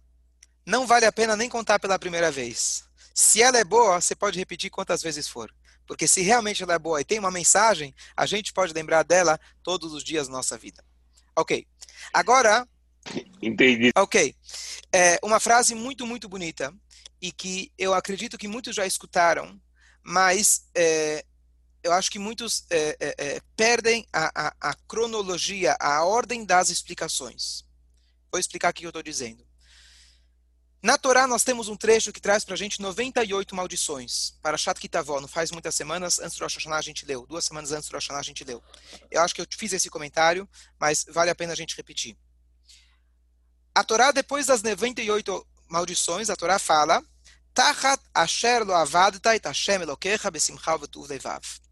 não 0.65 0.85
vale 0.85 1.05
a 1.05 1.11
pena 1.11 1.35
nem 1.35 1.49
contar 1.49 1.79
pela 1.79 1.97
primeira 1.97 2.31
vez. 2.31 2.83
Se 3.13 3.41
ela 3.41 3.57
é 3.57 3.63
boa, 3.63 4.01
você 4.01 4.15
pode 4.15 4.37
repetir 4.37 4.69
quantas 4.69 5.01
vezes 5.01 5.27
for. 5.27 5.53
Porque 5.87 6.07
se 6.07 6.21
realmente 6.21 6.63
ela 6.63 6.73
é 6.73 6.79
boa 6.79 6.99
e 6.99 7.05
tem 7.05 7.19
uma 7.19 7.31
mensagem, 7.31 7.93
a 8.15 8.25
gente 8.25 8.51
pode 8.51 8.73
lembrar 8.73 9.03
dela 9.03 9.39
todos 9.61 9.93
os 9.93 10.03
dias 10.03 10.27
da 10.27 10.33
nossa 10.33 10.57
vida. 10.57 10.83
Ok. 11.35 11.65
Agora, 12.11 12.67
Entendi. 13.41 13.91
Ok. 13.95 14.35
É 14.91 15.19
uma 15.23 15.39
frase 15.39 15.75
muito, 15.75 16.05
muito 16.05 16.29
bonita 16.29 16.73
e 17.21 17.31
que 17.31 17.71
eu 17.77 17.93
acredito 17.93 18.37
que 18.37 18.47
muitos 18.47 18.75
já 18.75 18.85
escutaram, 18.85 19.59
mas 20.01 20.69
é, 20.75 21.25
eu 21.83 21.91
acho 21.91 22.09
que 22.09 22.17
muitos 22.17 22.65
é, 22.69 22.97
é, 22.99 23.15
é 23.17 23.41
perdem 23.55 24.07
a, 24.11 24.47
a, 24.47 24.55
a, 24.69 24.73
cronologia, 24.87 25.75
a 25.79 26.03
ordem 26.03 26.45
das 26.45 26.69
explicações. 26.69 27.65
Vou 28.31 28.39
explicar 28.39 28.71
o 28.71 28.73
que 28.73 28.85
eu 28.85 28.89
estou 28.89 29.03
dizendo. 29.03 29.45
Na 30.81 30.97
Torá, 30.97 31.27
nós 31.27 31.43
temos 31.43 31.69
um 31.69 31.77
trecho 31.77 32.11
que 32.11 32.19
traz 32.19 32.43
para 32.43 32.55
a 32.55 32.57
gente 32.57 32.81
98 32.81 33.55
maldições. 33.55 34.33
Para 34.41 34.57
Shat 34.57 34.79
Kitavó, 34.79 35.21
não 35.21 35.29
faz 35.29 35.49
muitas 35.49 35.75
semanas, 35.75 36.19
antes 36.19 36.37
do 36.37 36.43
Rosh 36.43 36.55
Hashanah 36.55 36.77
a 36.77 36.81
gente 36.81 37.05
leu. 37.05 37.25
Duas 37.25 37.45
semanas 37.45 37.71
antes 37.71 37.87
do 37.87 37.93
Rosh 37.93 38.07
Hashanah 38.07 38.19
a 38.19 38.23
gente 38.23 38.43
leu. 38.43 38.61
Eu 39.09 39.21
acho 39.21 39.33
que 39.33 39.41
eu 39.41 39.47
fiz 39.49 39.71
esse 39.71 39.89
comentário, 39.89 40.47
mas 40.79 41.05
vale 41.07 41.29
a 41.29 41.35
pena 41.35 41.53
a 41.53 41.55
gente 41.55 41.75
repetir. 41.77 42.17
A 43.73 43.83
Torá, 43.83 44.11
depois 44.11 44.47
das 44.47 44.61
98 44.61 45.47
maldições, 45.69 46.29
a 46.29 46.35
Torá 46.35 46.59
fala 46.59 47.01
Tachat 47.53 48.01
asher 48.13 48.65
lo 48.65 48.73
elokecha 48.73 50.31
v'tuv 50.31 51.07
levav. 51.07 51.62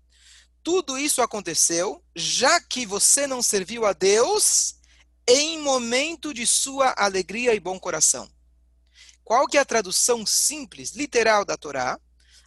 Tudo 0.63 0.97
isso 0.97 1.21
aconteceu 1.21 2.03
já 2.15 2.59
que 2.61 2.85
você 2.85 3.25
não 3.25 3.41
serviu 3.41 3.85
a 3.85 3.93
Deus 3.93 4.75
em 5.27 5.59
momento 5.59 6.33
de 6.33 6.45
sua 6.45 6.93
alegria 6.97 7.53
e 7.53 7.59
bom 7.59 7.79
coração. 7.79 8.29
Qual 9.23 9.47
que 9.47 9.57
é 9.57 9.61
a 9.61 9.65
tradução 9.65 10.25
simples, 10.25 10.91
literal 10.91 11.45
da 11.45 11.57
Torá? 11.57 11.99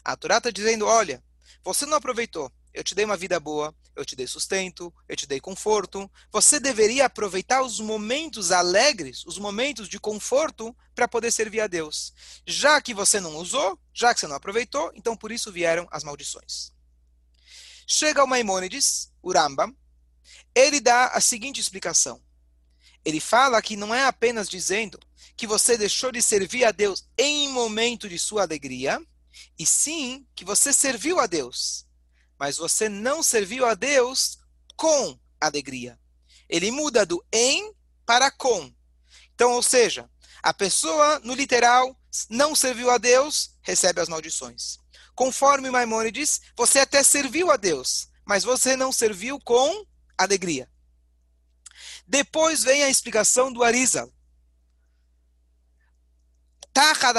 A 0.04 0.16
Torá 0.16 0.36
está 0.36 0.50
dizendo, 0.50 0.86
olha, 0.86 1.24
você 1.64 1.86
não 1.86 1.96
aproveitou. 1.96 2.52
Eu 2.72 2.84
te 2.84 2.94
dei 2.94 3.04
uma 3.04 3.16
vida 3.16 3.40
boa, 3.40 3.74
eu 3.96 4.04
te 4.04 4.14
dei 4.14 4.26
sustento, 4.26 4.92
eu 5.08 5.16
te 5.16 5.26
dei 5.26 5.40
conforto. 5.40 6.10
Você 6.30 6.60
deveria 6.60 7.06
aproveitar 7.06 7.62
os 7.62 7.80
momentos 7.80 8.52
alegres, 8.52 9.24
os 9.24 9.38
momentos 9.38 9.88
de 9.88 9.98
conforto, 9.98 10.76
para 10.94 11.08
poder 11.08 11.32
servir 11.32 11.60
a 11.60 11.66
Deus. 11.66 12.12
Já 12.46 12.80
que 12.82 12.92
você 12.92 13.18
não 13.18 13.36
usou, 13.36 13.78
já 13.92 14.12
que 14.12 14.20
você 14.20 14.26
não 14.26 14.36
aproveitou, 14.36 14.92
então 14.94 15.16
por 15.16 15.32
isso 15.32 15.50
vieram 15.50 15.88
as 15.90 16.04
maldições. 16.04 16.73
Chega 17.86 18.24
o 18.24 18.26
Maimônides, 18.26 19.12
o 19.22 19.32
Rambam, 19.32 19.74
ele 20.54 20.80
dá 20.80 21.08
a 21.08 21.20
seguinte 21.20 21.60
explicação. 21.60 22.22
Ele 23.04 23.20
fala 23.20 23.60
que 23.60 23.76
não 23.76 23.94
é 23.94 24.04
apenas 24.04 24.48
dizendo 24.48 24.98
que 25.36 25.46
você 25.46 25.76
deixou 25.76 26.10
de 26.10 26.22
servir 26.22 26.64
a 26.64 26.70
Deus 26.70 27.06
em 27.18 27.48
momento 27.48 28.08
de 28.08 28.18
sua 28.18 28.42
alegria, 28.42 29.00
e 29.58 29.66
sim 29.66 30.26
que 30.34 30.44
você 30.44 30.72
serviu 30.72 31.18
a 31.18 31.26
Deus, 31.26 31.86
mas 32.38 32.56
você 32.56 32.88
não 32.88 33.22
serviu 33.22 33.66
a 33.66 33.74
Deus 33.74 34.38
com 34.76 35.18
alegria. 35.40 35.98
Ele 36.48 36.70
muda 36.70 37.04
do 37.04 37.24
em 37.32 37.74
para 38.06 38.30
com. 38.30 38.72
Então, 39.34 39.52
ou 39.52 39.62
seja, 39.62 40.08
a 40.42 40.54
pessoa, 40.54 41.18
no 41.20 41.34
literal, 41.34 41.98
não 42.28 42.54
serviu 42.54 42.90
a 42.90 42.98
Deus, 42.98 43.56
recebe 43.62 44.00
as 44.00 44.08
maldições. 44.08 44.78
Conforme 45.14 45.70
Maimônides, 45.70 46.40
você 46.56 46.80
até 46.80 47.02
serviu 47.02 47.50
a 47.50 47.56
Deus, 47.56 48.08
mas 48.24 48.42
você 48.44 48.76
não 48.76 48.90
serviu 48.90 49.38
com 49.40 49.86
alegria. 50.18 50.68
Depois 52.06 52.62
vem 52.62 52.82
a 52.82 52.88
explicação 52.88 53.52
do 53.52 53.62
Arizal. 53.62 54.12
Tachad. 56.72 57.16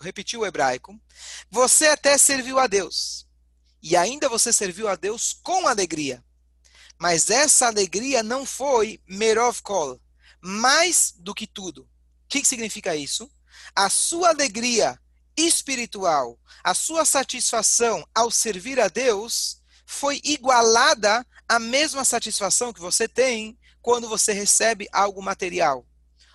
Repeti 0.00 0.36
o 0.36 0.46
hebraico. 0.46 0.98
Você 1.50 1.88
até 1.88 2.16
serviu 2.16 2.58
a 2.58 2.68
Deus. 2.68 3.26
E 3.82 3.96
ainda 3.96 4.28
você 4.28 4.52
serviu 4.52 4.88
a 4.88 4.94
Deus 4.94 5.32
com 5.42 5.66
alegria. 5.66 6.24
Mas 6.98 7.30
essa 7.30 7.66
alegria 7.66 8.22
não 8.22 8.46
foi 8.46 9.00
merov 9.08 9.60
kol. 9.62 10.00
Mais 10.40 11.12
do 11.16 11.34
que 11.34 11.46
tudo. 11.46 11.88
O 12.28 12.30
que, 12.30 12.42
que 12.42 12.48
significa 12.48 12.94
isso? 12.94 13.30
A 13.74 13.88
sua 13.88 14.28
alegria 14.28 15.00
espiritual, 15.34 16.38
a 16.62 16.74
sua 16.74 17.06
satisfação 17.06 18.06
ao 18.14 18.30
servir 18.30 18.78
a 18.78 18.88
Deus 18.88 19.62
foi 19.86 20.20
igualada 20.22 21.26
à 21.48 21.58
mesma 21.58 22.04
satisfação 22.04 22.70
que 22.70 22.82
você 22.82 23.08
tem 23.08 23.58
quando 23.80 24.10
você 24.10 24.34
recebe 24.34 24.86
algo 24.92 25.22
material. 25.22 25.86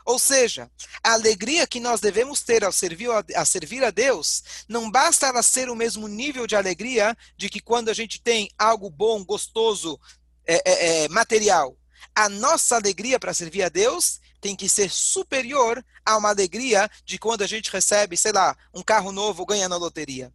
Ou 0.03 0.17
seja, 0.17 0.67
a 1.03 1.13
alegria 1.13 1.67
que 1.67 1.79
nós 1.79 2.01
devemos 2.01 2.41
ter 2.41 2.63
ao 2.63 2.71
servir 2.71 3.11
a, 3.11 3.23
a, 3.35 3.45
servir 3.45 3.83
a 3.83 3.91
Deus, 3.91 4.65
não 4.67 4.89
basta 4.89 5.27
ela 5.27 5.43
ser 5.43 5.69
o 5.69 5.75
mesmo 5.75 6.07
nível 6.07 6.47
de 6.47 6.55
alegria 6.55 7.15
de 7.37 7.49
que 7.49 7.59
quando 7.59 7.89
a 7.89 7.93
gente 7.93 8.19
tem 8.19 8.49
algo 8.57 8.89
bom, 8.89 9.23
gostoso, 9.23 9.99
é, 10.43 10.55
é, 10.65 11.03
é, 11.03 11.09
material. 11.09 11.77
A 12.15 12.27
nossa 12.27 12.77
alegria 12.77 13.19
para 13.19 13.31
servir 13.31 13.61
a 13.61 13.69
Deus 13.69 14.22
tem 14.43 14.57
que 14.57 14.67
ser 14.67 14.91
superior 14.91 15.83
a 16.05 16.17
uma 16.17 16.27
alegria 16.27 16.89
de 17.05 17.17
quando 17.17 17.43
a 17.43 17.47
gente 17.47 17.71
recebe, 17.71 18.17
sei 18.17 18.33
lá, 18.33 18.57
um 18.73 18.83
carro 18.83 19.13
novo, 19.13 19.45
ganha 19.45 19.69
na 19.69 19.77
loteria. 19.77 20.33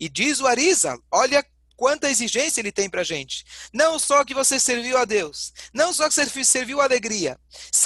E 0.00 0.08
diz 0.08 0.40
o 0.40 0.46
Arisa, 0.46 0.98
olha 1.12 1.44
quanta 1.76 2.10
exigência 2.10 2.62
ele 2.62 2.72
tem 2.72 2.88
para 2.88 3.02
a 3.02 3.04
gente. 3.04 3.44
Não 3.70 3.98
só 3.98 4.24
que 4.24 4.32
você 4.32 4.58
serviu 4.58 4.96
a 4.96 5.04
Deus, 5.04 5.52
não 5.74 5.92
só 5.92 6.08
que 6.08 6.14
você 6.14 6.42
serviu 6.42 6.80
alegria, 6.80 7.38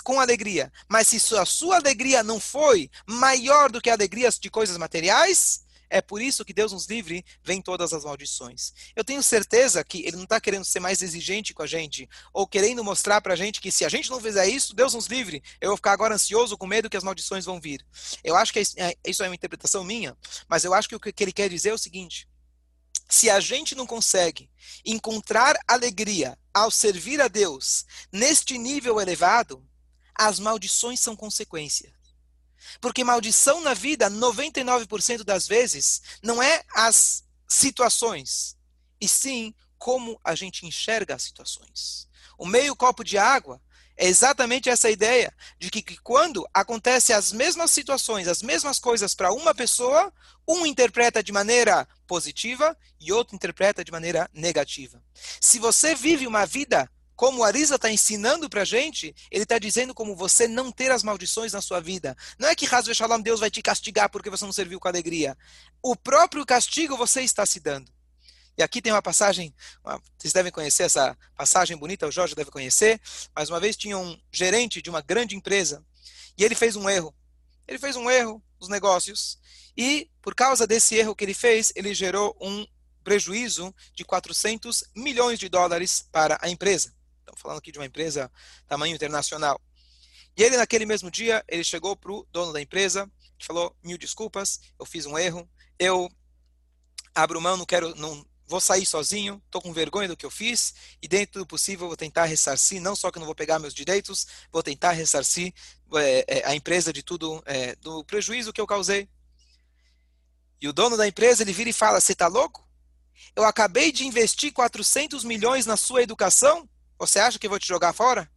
com 0.05 0.21
alegria, 0.21 0.73
mas 0.89 1.09
se 1.09 1.37
a 1.37 1.45
sua 1.45 1.77
alegria 1.77 2.23
não 2.23 2.39
foi 2.39 2.89
maior 3.05 3.69
do 3.69 3.81
que 3.81 3.91
alegrias 3.91 4.39
de 4.39 4.49
coisas 4.49 4.77
materiais, 4.77 5.64
é 5.89 6.01
por 6.01 6.21
isso 6.21 6.45
que 6.45 6.53
Deus 6.53 6.73
nos 6.73 6.87
livre, 6.87 7.25
vem 7.43 7.61
todas 7.61 7.93
as 7.93 8.05
maldições. 8.05 8.73
Eu 8.95 9.05
tenho 9.05 9.23
certeza 9.23 9.85
que 9.85 10.05
Ele 10.07 10.17
não 10.17 10.25
está 10.25 10.41
querendo 10.41 10.65
ser 10.65 10.81
mais 10.81 11.03
exigente 11.03 11.55
com 11.55 11.63
a 11.63 11.67
gente, 11.67 12.09
ou 12.33 12.47
querendo 12.47 12.83
mostrar 12.83 13.21
para 13.21 13.35
a 13.35 13.37
gente 13.37 13.61
que 13.61 13.73
se 13.73 13.85
a 13.85 13.89
gente 13.89 14.11
não 14.11 14.21
fizer 14.21 14.47
isso, 14.47 14.75
Deus 14.75 14.95
nos 14.95 15.07
livre. 15.07 15.43
Eu 15.61 15.71
vou 15.71 15.77
ficar 15.77 15.93
agora 15.93 16.15
ansioso, 16.15 16.57
com 16.57 16.67
medo 16.67 16.91
que 16.91 16.97
as 16.97 17.05
maldições 17.05 17.45
vão 17.45 17.61
vir. 17.61 17.85
Eu 18.23 18.37
acho 18.37 18.53
que 18.53 18.61
é, 18.77 18.97
isso 19.07 19.23
é 19.23 19.29
uma 19.29 19.35
interpretação 19.35 19.85
minha, 19.85 20.17
mas 20.49 20.65
eu 20.65 20.75
acho 20.75 20.89
que 20.89 20.97
o 20.97 21.01
que 21.01 21.23
Ele 21.23 21.33
quer 21.33 21.49
dizer 21.49 21.71
é 21.71 21.75
o 21.75 21.79
seguinte: 21.79 22.29
se 23.09 23.31
a 23.31 23.41
gente 23.41 23.75
não 23.75 23.87
consegue 23.87 24.51
encontrar 24.85 25.57
alegria 25.69 26.39
ao 26.53 26.71
servir 26.71 27.21
a 27.21 27.29
Deus 27.29 27.85
neste 28.13 28.59
nível 28.59 29.01
elevado, 29.01 29.65
as 30.15 30.39
maldições 30.39 31.01
são 31.01 31.17
consequência. 31.17 31.93
Porque 32.81 33.05
maldição 33.05 33.61
na 33.61 33.75
vida, 33.75 34.11
99% 34.11 35.25
das 35.25 35.47
vezes, 35.47 36.01
não 36.23 36.43
é 36.43 36.63
as 36.75 37.25
situações, 37.49 38.57
e 39.01 39.09
sim 39.09 39.55
como 39.79 40.19
a 40.25 40.35
gente 40.35 40.67
enxerga 40.67 41.15
as 41.15 41.23
situações. 41.23 42.09
O 42.39 42.47
meio 42.47 42.75
copo 42.75 43.05
de 43.05 43.19
água 43.19 43.61
é 43.97 44.07
exatamente 44.07 44.69
essa 44.69 44.91
ideia 44.91 45.33
de 45.59 45.71
que, 45.71 45.81
que 45.81 45.97
quando 45.99 46.47
acontecem 46.53 47.15
as 47.15 47.33
mesmas 47.33 47.71
situações, 47.71 48.27
as 48.27 48.43
mesmas 48.43 48.79
coisas 48.79 49.15
para 49.15 49.33
uma 49.33 49.55
pessoa, 49.55 50.13
um 50.49 50.67
interpreta 50.67 51.23
de 51.23 51.33
maneira 51.33 51.87
positiva 52.07 52.77
e 53.01 53.13
outro 53.13 53.37
interpreta 53.37 53.85
de 53.85 53.93
maneira 53.93 54.29
negativa. 54.33 55.03
Se 55.41 55.59
você 55.59 55.95
vive 55.95 56.27
uma 56.27 56.45
vida 56.45 56.91
como 57.17 57.41
o 57.41 57.45
Arisa 57.45 57.77
está 57.77 57.91
ensinando 57.91 58.49
para 58.49 58.63
a 58.63 58.65
gente, 58.65 59.15
ele 59.31 59.45
está 59.45 59.59
dizendo 59.59 59.95
como 59.95 60.17
você 60.17 60.49
não 60.49 60.73
ter 60.73 60.91
as 60.91 61.03
maldições 61.03 61.53
na 61.53 61.61
sua 61.61 61.81
vida. 61.81 62.17
Não 62.39 62.49
é 62.49 62.55
que 62.55 62.67
Hasbe 62.67 62.95
Shalom 62.95 63.21
Deus 63.21 63.41
vai 63.41 63.51
te 63.51 63.63
castigar 63.63 64.11
porque 64.11 64.31
você 64.31 64.45
não 64.45 64.53
serviu 64.53 64.81
com 64.81 64.89
alegria. 64.89 65.37
O 65.83 65.95
próprio 65.95 66.45
castigo 66.45 66.97
você 66.97 67.23
está 67.23 67.47
se 67.47 67.61
dando. 67.61 67.93
E 68.57 68.63
aqui 68.63 68.81
tem 68.81 68.93
uma 68.93 69.03
passagem, 69.03 69.53
vocês 70.17 70.33
devem 70.33 70.53
conhecer 70.53 70.85
essa 70.85 71.17
passagem 71.37 71.77
bonita, 71.77 72.07
o 72.07 72.13
Jorge 72.13 72.35
deve 72.35 72.51
conhecer. 72.51 73.01
Mais 73.35 73.51
uma 73.51 73.59
vez 73.59 73.77
tinha 73.77 73.99
um 73.99 74.17
gerente 74.33 74.81
de 74.81 74.91
uma 74.91 75.01
grande 75.01 75.35
empresa 75.35 75.85
e 76.39 76.45
ele 76.45 76.55
fez 76.55 76.77
um 76.77 76.89
erro. 76.89 77.15
Ele 77.67 77.79
fez 77.79 77.97
um 77.97 78.11
erro 78.11 78.43
nos 78.61 78.69
negócios 78.69 79.39
e, 79.77 80.09
por 80.23 80.35
causa 80.35 80.67
desse 80.67 80.95
erro 80.95 81.15
que 81.15 81.25
ele 81.25 81.35
fez, 81.35 81.73
ele 81.75 81.95
gerou 81.95 82.37
um 82.41 82.67
prejuízo 83.03 83.75
de 83.95 84.05
400 84.05 84.85
milhões 84.95 85.39
de 85.39 85.49
dólares 85.49 86.09
para 86.11 86.39
a 86.41 86.49
empresa. 86.49 86.95
Estamos 87.25 87.41
falando 87.41 87.59
aqui 87.59 87.73
de 87.73 87.79
uma 87.79 87.87
empresa 87.87 88.31
tamanho 88.69 88.95
internacional. 88.95 89.59
E 90.37 90.43
ele, 90.43 90.59
naquele 90.59 90.85
mesmo 90.85 91.11
dia, 91.11 91.43
ele 91.49 91.65
chegou 91.65 91.97
para 91.97 92.13
o 92.13 92.27
dono 92.31 92.53
da 92.53 92.61
empresa 92.61 93.11
e 93.41 93.45
falou: 93.45 93.75
Mil 93.83 93.97
desculpas, 93.97 94.61
eu 94.79 94.85
fiz 94.85 95.07
um 95.07 95.19
erro, 95.19 95.49
eu 95.79 96.11
abro 97.15 97.41
mão, 97.41 97.57
não 97.57 97.65
quero, 97.65 97.95
não, 97.95 98.27
vou 98.47 98.61
sair 98.61 98.85
sozinho, 98.85 99.43
estou 99.47 99.63
com 99.63 99.73
vergonha 99.73 100.09
do 100.09 100.17
que 100.17 100.27
eu 100.27 100.31
fiz, 100.31 100.75
e 101.01 101.09
dentro 101.09 101.41
do 101.41 101.47
possível 101.47 101.87
vou 101.87 101.97
tentar 101.97 102.25
ressarcir, 102.25 102.81
não 102.81 102.95
só 102.95 103.11
que 103.11 103.19
não 103.19 103.27
vou 103.27 103.35
pegar 103.35 103.59
meus 103.59 103.73
direitos, 103.73 104.27
vou 104.53 104.63
tentar 104.63 104.93
ressarcir 104.93 105.55
é, 105.95 106.25
é, 106.29 106.47
a 106.47 106.55
empresa 106.55 106.93
de 106.93 107.03
tudo, 107.03 107.43
é, 107.47 107.75
do 107.77 108.05
prejuízo 108.05 108.53
que 108.53 108.61
eu 108.61 108.67
causei. 108.67 109.09
E 110.61 110.69
o 110.69 110.73
dono 110.73 110.97
da 110.97 111.07
empresa, 111.07 111.43
ele 111.43 111.53
vira 111.53 111.71
e 111.71 111.73
fala, 111.73 112.01
você 112.01 112.13
está 112.13 112.27
louco? 112.27 112.69
Eu 113.35 113.45
acabei 113.45 113.91
de 113.93 114.05
investir 114.05 114.53
400 114.53 115.25
milhões 115.25 115.65
na 115.65 115.77
sua 115.77 116.03
educação, 116.03 116.69
você 117.07 117.19
acha 117.19 117.39
que 117.39 117.49
vou 117.49 117.59
te 117.59 117.69
jogar 117.69 117.93
fora? 117.93 118.29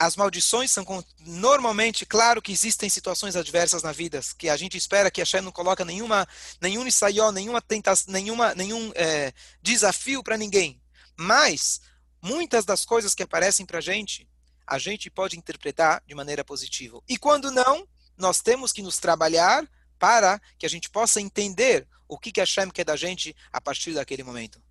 as 0.00 0.16
maldições 0.16 0.72
são 0.72 0.86
normalmente, 1.18 2.06
claro 2.06 2.40
que 2.40 2.50
existem 2.50 2.88
situações 2.88 3.36
adversas 3.36 3.82
na 3.82 3.92
vida, 3.92 4.18
que 4.38 4.48
a 4.48 4.56
gente 4.56 4.74
espera 4.74 5.10
que 5.10 5.20
a 5.20 5.26
Shem 5.26 5.42
não 5.42 5.52
coloca 5.52 5.84
nenhuma, 5.84 6.26
nenhum 6.58 6.86
ensaió, 6.86 7.30
nenhuma 7.30 7.60
tentação, 7.60 8.10
nenhuma, 8.10 8.54
nenhum 8.54 8.90
é, 8.94 9.30
desafio 9.60 10.22
para 10.22 10.38
ninguém. 10.38 10.80
Mas 11.18 11.82
muitas 12.22 12.64
das 12.64 12.86
coisas 12.86 13.14
que 13.14 13.22
aparecem 13.22 13.66
para 13.66 13.76
a 13.76 13.82
gente, 13.82 14.26
a 14.66 14.78
gente 14.78 15.10
pode 15.10 15.36
interpretar 15.36 16.02
de 16.06 16.14
maneira 16.14 16.42
positiva. 16.42 16.98
E 17.06 17.18
quando 17.18 17.50
não, 17.50 17.86
nós 18.16 18.40
temos 18.40 18.72
que 18.72 18.80
nos 18.80 18.96
trabalhar 18.96 19.68
para 19.98 20.40
que 20.58 20.64
a 20.64 20.70
gente 20.70 20.88
possa 20.88 21.20
entender 21.20 21.86
o 22.08 22.18
que, 22.18 22.32
que 22.32 22.40
a 22.40 22.46
Shem 22.46 22.70
quer 22.70 22.84
da 22.84 22.96
gente 22.96 23.36
a 23.52 23.60
partir 23.60 23.92
daquele 23.92 24.22
momento. 24.22 24.62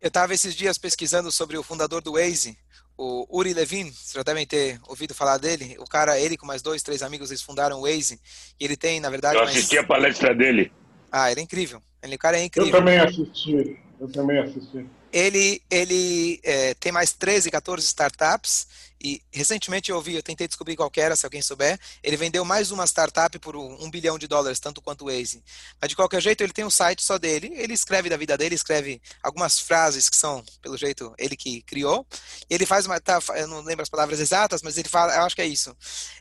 Eu 0.00 0.08
estava 0.08 0.32
esses 0.32 0.54
dias 0.54 0.78
pesquisando 0.78 1.30
sobre 1.30 1.58
o 1.58 1.62
fundador 1.62 2.00
do 2.00 2.12
Waze, 2.12 2.56
o 2.96 3.26
Uri 3.30 3.52
Levin, 3.52 3.84
vocês 3.84 4.12
já 4.14 4.22
devem 4.22 4.46
ter 4.46 4.80
ouvido 4.88 5.14
falar 5.14 5.36
dele. 5.36 5.76
O 5.78 5.84
cara, 5.84 6.18
ele 6.18 6.36
com 6.36 6.46
mais 6.46 6.62
dois, 6.62 6.82
três 6.82 7.02
amigos, 7.02 7.30
eles 7.30 7.42
fundaram 7.42 7.78
o 7.78 7.82
Waze. 7.82 8.20
E 8.58 8.64
ele 8.64 8.76
tem, 8.76 9.00
na 9.00 9.10
verdade. 9.10 9.36
Eu 9.36 9.42
assisti 9.42 9.76
mais... 9.76 9.84
a 9.84 9.88
palestra 9.88 10.34
dele. 10.34 10.72
Ah, 11.12 11.30
ele 11.30 11.40
é 11.40 11.42
incrível. 11.42 11.82
Ele, 12.02 12.16
o 12.16 12.18
cara 12.18 12.38
é 12.38 12.44
incrível. 12.44 12.72
Eu 12.72 12.78
também 12.78 12.98
assisti. 12.98 13.78
Eu 13.98 14.08
também 14.10 14.38
assisti. 14.38 14.86
Ele, 15.12 15.62
ele 15.70 16.40
é, 16.42 16.74
tem 16.74 16.92
mais 16.92 17.12
13, 17.12 17.50
14 17.50 17.84
startups 17.84 18.66
e 19.02 19.22
recentemente 19.32 19.90
eu 19.90 19.96
ouvi, 19.96 20.14
eu 20.14 20.22
tentei 20.22 20.46
descobrir 20.46 20.76
qual 20.76 20.92
era, 20.96 21.16
se 21.16 21.24
alguém 21.24 21.40
souber, 21.40 21.80
ele 22.02 22.18
vendeu 22.18 22.44
mais 22.44 22.70
uma 22.70 22.86
startup 22.86 23.38
por 23.38 23.56
um 23.56 23.90
bilhão 23.90 24.18
de 24.18 24.26
dólares, 24.26 24.60
tanto 24.60 24.82
quanto 24.82 25.02
o 25.02 25.06
Waze. 25.06 25.42
Mas 25.80 25.88
de 25.88 25.96
qualquer 25.96 26.20
jeito, 26.20 26.42
ele 26.42 26.52
tem 26.52 26.66
um 26.66 26.70
site 26.70 27.02
só 27.02 27.16
dele, 27.16 27.50
ele 27.54 27.72
escreve 27.72 28.10
da 28.10 28.18
vida 28.18 28.36
dele, 28.36 28.54
escreve 28.54 29.00
algumas 29.22 29.58
frases 29.58 30.10
que 30.10 30.16
são, 30.16 30.44
pelo 30.60 30.76
jeito, 30.76 31.14
ele 31.16 31.34
que 31.34 31.62
criou. 31.62 32.06
Ele 32.50 32.66
faz 32.66 32.84
uma, 32.84 33.00
tá, 33.00 33.18
eu 33.36 33.48
não 33.48 33.62
lembro 33.62 33.82
as 33.82 33.88
palavras 33.88 34.20
exatas, 34.20 34.60
mas 34.60 34.76
ele 34.76 34.88
fala, 34.88 35.14
eu 35.14 35.22
acho 35.22 35.34
que 35.34 35.42
é 35.42 35.46
isso. 35.46 35.74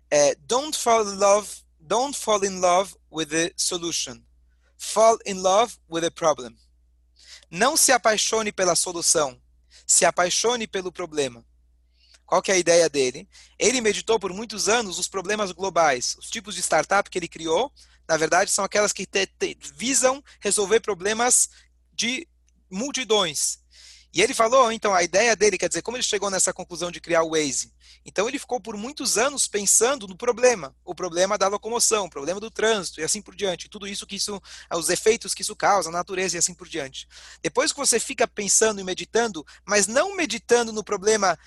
É, 0.10 0.36
don't 0.36 0.78
fall 0.78 1.04
in 1.04 1.17
love, 1.17 1.49
don't 1.82 2.17
fall 2.17 2.45
in 2.45 2.62
love 2.62 2.95
with 3.12 3.25
the 3.25 3.52
solution. 3.58 4.21
Fall 4.78 5.17
in 5.25 5.41
love 5.41 5.75
with 5.91 6.02
the 6.02 6.10
problem. 6.10 6.56
Não 7.49 7.75
se 7.75 7.91
apaixone 7.91 8.51
pela 8.51 8.75
solução, 8.75 9.41
se 9.85 10.05
apaixone 10.05 10.67
pelo 10.67 10.91
problema. 10.91 11.43
Qual 12.25 12.43
que 12.43 12.51
é 12.51 12.53
a 12.53 12.59
ideia 12.59 12.88
dele? 12.88 13.27
Ele 13.57 13.81
meditou 13.81 14.19
por 14.19 14.31
muitos 14.31 14.69
anos 14.69 14.99
os 14.99 15.07
problemas 15.07 15.51
globais. 15.51 16.15
Os 16.19 16.29
tipos 16.29 16.53
de 16.53 16.62
startup 16.62 17.09
que 17.09 17.17
ele 17.17 17.27
criou, 17.27 17.73
na 18.07 18.17
verdade, 18.17 18.51
são 18.51 18.63
aquelas 18.63 18.93
que 18.93 19.03
te, 19.05 19.25
te, 19.25 19.57
visam 19.75 20.23
resolver 20.39 20.79
problemas 20.79 21.49
de 21.91 22.27
multidões. 22.69 23.59
E 24.12 24.22
ele 24.22 24.34
falou, 24.34 24.72
então, 24.72 24.93
a 24.93 25.04
ideia 25.04 25.36
dele, 25.36 25.58
quer 25.58 25.67
dizer, 25.67 25.84
como 25.84 25.95
ele 25.95 26.04
chegou 26.04 26.32
nessa 26.32 26.52
conclusão 26.52 26.89
de 26.89 27.00
criar 27.00 27.22
o 27.22 27.32
Waze? 27.32 27.72
Então 28.04 28.28
ele 28.28 28.39
ficou 28.39 28.60
por 28.60 28.76
muitos 28.76 29.17
anos 29.17 29.48
pensando 29.48 30.08
no 30.08 30.17
problema, 30.17 30.76
o 30.84 30.95
problema 30.95 31.38
da 31.38 31.48
locomoção, 31.48 32.06
o 32.06 32.10
problema 32.10 32.39
do 32.39 32.50
trânsito 32.50 33.02
e 33.02 33.04
assim 33.04 33.22
por 33.22 33.36
diante, 33.36 33.69
tudo 33.69 33.88
isso 33.88 34.08
que 34.08 34.15
isso, 34.15 34.41
os 34.74 34.89
efeitos 34.89 35.34
que 35.36 35.43
isso 35.43 35.56
causa, 35.56 35.89
a 35.89 35.91
natureza 35.91 36.36
e 36.36 36.39
assim 36.39 36.54
por 36.54 36.67
diante. 36.67 37.08
Depois 37.41 37.72
que 37.72 37.78
você 37.78 38.00
fica 38.00 38.28
pensando 38.28 38.82
e 38.82 38.84
meditando, 38.84 39.45
mas 39.65 39.86
não 39.86 40.15
meditando 40.15 40.74
no 40.74 40.84
problema 40.84 41.38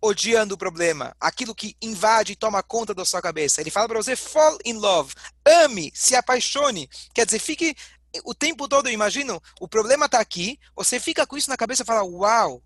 odiando 0.00 0.54
o 0.54 0.58
problema, 0.58 1.16
aquilo 1.18 1.54
que 1.54 1.76
invade 1.80 2.32
e 2.32 2.36
toma 2.36 2.62
conta 2.62 2.94
da 2.94 3.04
sua 3.04 3.22
cabeça. 3.22 3.60
Ele 3.60 3.70
fala 3.70 3.88
para 3.88 3.96
você, 3.96 4.14
fall 4.14 4.58
in 4.64 4.74
love, 4.74 5.12
ame, 5.44 5.90
se 5.94 6.14
apaixone. 6.14 6.88
Quer 7.14 7.24
dizer, 7.26 7.38
fique 7.38 7.74
o 8.24 8.34
tempo 8.34 8.68
todo, 8.68 8.88
eu 8.88 8.92
imagino, 8.92 9.40
o 9.60 9.68
problema 9.68 10.06
está 10.06 10.20
aqui, 10.20 10.58
você 10.74 11.00
fica 11.00 11.26
com 11.26 11.36
isso 11.36 11.50
na 11.50 11.56
cabeça 11.56 11.82
e 11.82 11.86
fala, 11.86 12.04
uau, 12.04 12.56
o 12.56 12.62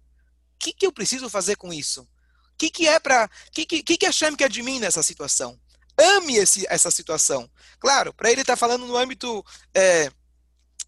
que, 0.59 0.73
que 0.73 0.87
eu 0.87 0.93
preciso 0.93 1.29
fazer 1.31 1.57
com 1.57 1.73
isso? 1.73 2.03
O 2.03 2.07
que, 2.59 2.71
que 2.71 2.87
é 2.87 2.99
para. 3.01 3.31
O 3.49 3.51
que, 3.51 3.65
que, 3.65 3.97
que 3.97 4.07
a 4.07 4.13
Shem 4.13 4.37
quer 4.37 4.51
de 4.51 4.63
mim 4.63 4.79
nessa 4.79 5.03
situação? 5.03 5.59
Ame 5.97 6.37
esse, 6.37 6.67
essa 6.69 6.91
situação. 6.91 7.51
Claro, 7.79 8.13
para 8.13 8.31
ele 8.31 8.43
estar 8.43 8.53
tá 8.53 8.57
falando 8.57 8.87
no 8.87 8.97
âmbito 8.97 9.45
é, 9.75 10.11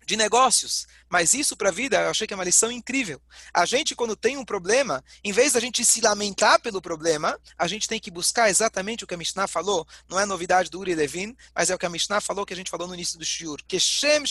de 0.07 0.17
negócios. 0.17 0.87
Mas 1.09 1.35
isso 1.35 1.57
para 1.57 1.69
a 1.69 1.73
vida, 1.73 2.01
eu 2.01 2.11
achei 2.11 2.27
que 2.27 2.33
é 2.33 2.37
uma 2.37 2.45
lição 2.45 2.71
incrível. 2.73 3.21
A 3.53 3.67
gente, 3.67 3.95
quando 3.95 4.17
tem 4.17 4.37
um 4.37 4.45
problema, 4.45 5.05
em 5.23 5.33
vez 5.33 5.53
da 5.53 5.61
gente 5.61 5.85
se 5.85 6.01
lamentar 6.01 6.61
pelo 6.61 6.81
problema, 6.81 7.39
a 7.59 7.67
gente 7.67 7.87
tem 7.87 8.01
que 8.01 8.11
buscar 8.11 8.49
exatamente 8.49 9.05
o 9.05 9.07
que 9.07 9.15
a 9.15 9.19
Mishnah 9.19 9.47
falou. 9.47 9.87
Não 10.09 10.19
é 10.19 10.25
novidade 10.25 10.71
do 10.71 10.81
Uri 10.81 10.95
Levin, 10.95 11.37
mas 11.55 11.71
é 11.71 11.75
o 11.75 11.79
que 11.79 11.87
a 11.87 11.91
Mishnah 11.91 12.21
falou, 12.21 12.47
que 12.47 12.55
a 12.55 12.57
gente 12.57 12.71
falou 12.71 12.89
no 12.89 12.95
início 12.95 13.19
do 13.19 13.25
Shiur. 13.25 13.59
Que 13.69 13.79
Shem 13.79 14.23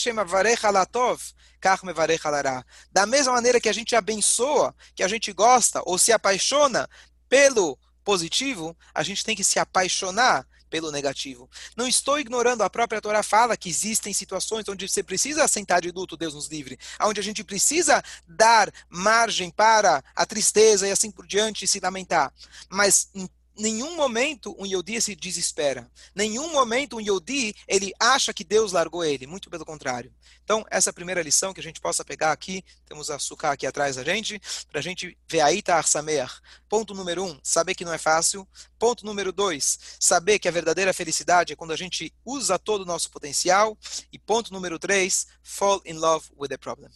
Da 2.92 3.06
mesma 3.06 3.32
maneira 3.32 3.60
que 3.60 3.68
a 3.68 3.72
gente 3.72 3.94
abençoa, 3.94 4.74
que 4.94 5.02
a 5.02 5.08
gente 5.08 5.32
gosta 5.32 5.82
ou 5.86 5.96
se 5.96 6.12
apaixona 6.12 6.88
pelo 7.28 7.78
positivo, 8.04 8.76
a 8.92 9.02
gente 9.02 9.24
tem 9.24 9.36
que 9.36 9.44
se 9.44 9.58
apaixonar 9.58 10.46
pelo 10.72 10.90
negativo. 10.90 11.50
Não 11.76 11.86
estou 11.86 12.18
ignorando, 12.18 12.62
a 12.62 12.70
própria 12.70 12.98
Torá 12.98 13.22
fala 13.22 13.58
que 13.58 13.68
existem 13.68 14.14
situações 14.14 14.66
onde 14.70 14.88
você 14.88 15.02
precisa 15.02 15.46
sentar 15.46 15.82
de 15.82 15.90
luto, 15.90 16.16
Deus 16.16 16.32
nos 16.32 16.48
livre, 16.48 16.78
onde 17.02 17.20
a 17.20 17.22
gente 17.22 17.44
precisa 17.44 18.02
dar 18.26 18.72
margem 18.88 19.50
para 19.50 20.02
a 20.16 20.24
tristeza 20.24 20.88
e 20.88 20.90
assim 20.90 21.10
por 21.10 21.26
diante 21.26 21.66
e 21.66 21.68
se 21.68 21.78
lamentar. 21.78 22.32
Mas 22.70 23.10
em 23.14 23.28
nenhum 23.58 23.96
momento 23.96 24.54
um 24.58 24.66
Yodi 24.66 25.00
se 25.00 25.14
desespera. 25.14 25.90
Nenhum 26.14 26.52
momento 26.52 26.96
um 26.96 27.00
Yodi 27.00 27.54
ele 27.66 27.92
acha 27.98 28.32
que 28.32 28.44
Deus 28.44 28.72
largou 28.72 29.04
ele. 29.04 29.26
Muito 29.26 29.50
pelo 29.50 29.64
contrário. 29.64 30.12
Então, 30.44 30.64
essa 30.70 30.90
é 30.90 30.92
a 30.92 30.94
primeira 30.94 31.22
lição 31.22 31.52
que 31.52 31.60
a 31.60 31.62
gente 31.62 31.80
possa 31.80 32.04
pegar 32.04 32.32
aqui. 32.32 32.64
Temos 32.86 33.10
açúcar 33.10 33.52
aqui 33.52 33.66
atrás 33.66 33.96
da 33.96 34.04
gente, 34.04 34.40
para 34.70 34.80
a 34.80 34.82
gente 34.82 35.16
ver 35.28 35.40
aí 35.40 35.62
tá 35.62 35.76
Arsamer. 35.76 36.30
Ponto 36.68 36.94
número 36.94 37.24
um, 37.24 37.38
saber 37.42 37.74
que 37.74 37.84
não 37.84 37.92
é 37.92 37.98
fácil. 37.98 38.46
Ponto 38.78 39.06
número 39.06 39.32
dois, 39.32 39.78
saber 40.00 40.38
que 40.38 40.48
a 40.48 40.50
verdadeira 40.50 40.92
felicidade 40.92 41.52
é 41.52 41.56
quando 41.56 41.72
a 41.72 41.76
gente 41.76 42.12
usa 42.24 42.58
todo 42.58 42.82
o 42.82 42.86
nosso 42.86 43.10
potencial. 43.10 43.78
E 44.12 44.18
ponto 44.18 44.52
número 44.52 44.78
três, 44.78 45.26
fall 45.42 45.80
in 45.84 45.94
love 45.94 46.28
with 46.36 46.48
the 46.48 46.58
problem. 46.58 46.90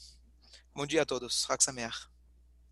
Bom 0.75 0.87
dia 0.87 1.03
a 1.03 1.07
todos. 1.07 1.47
Haksamer. 1.49 2.15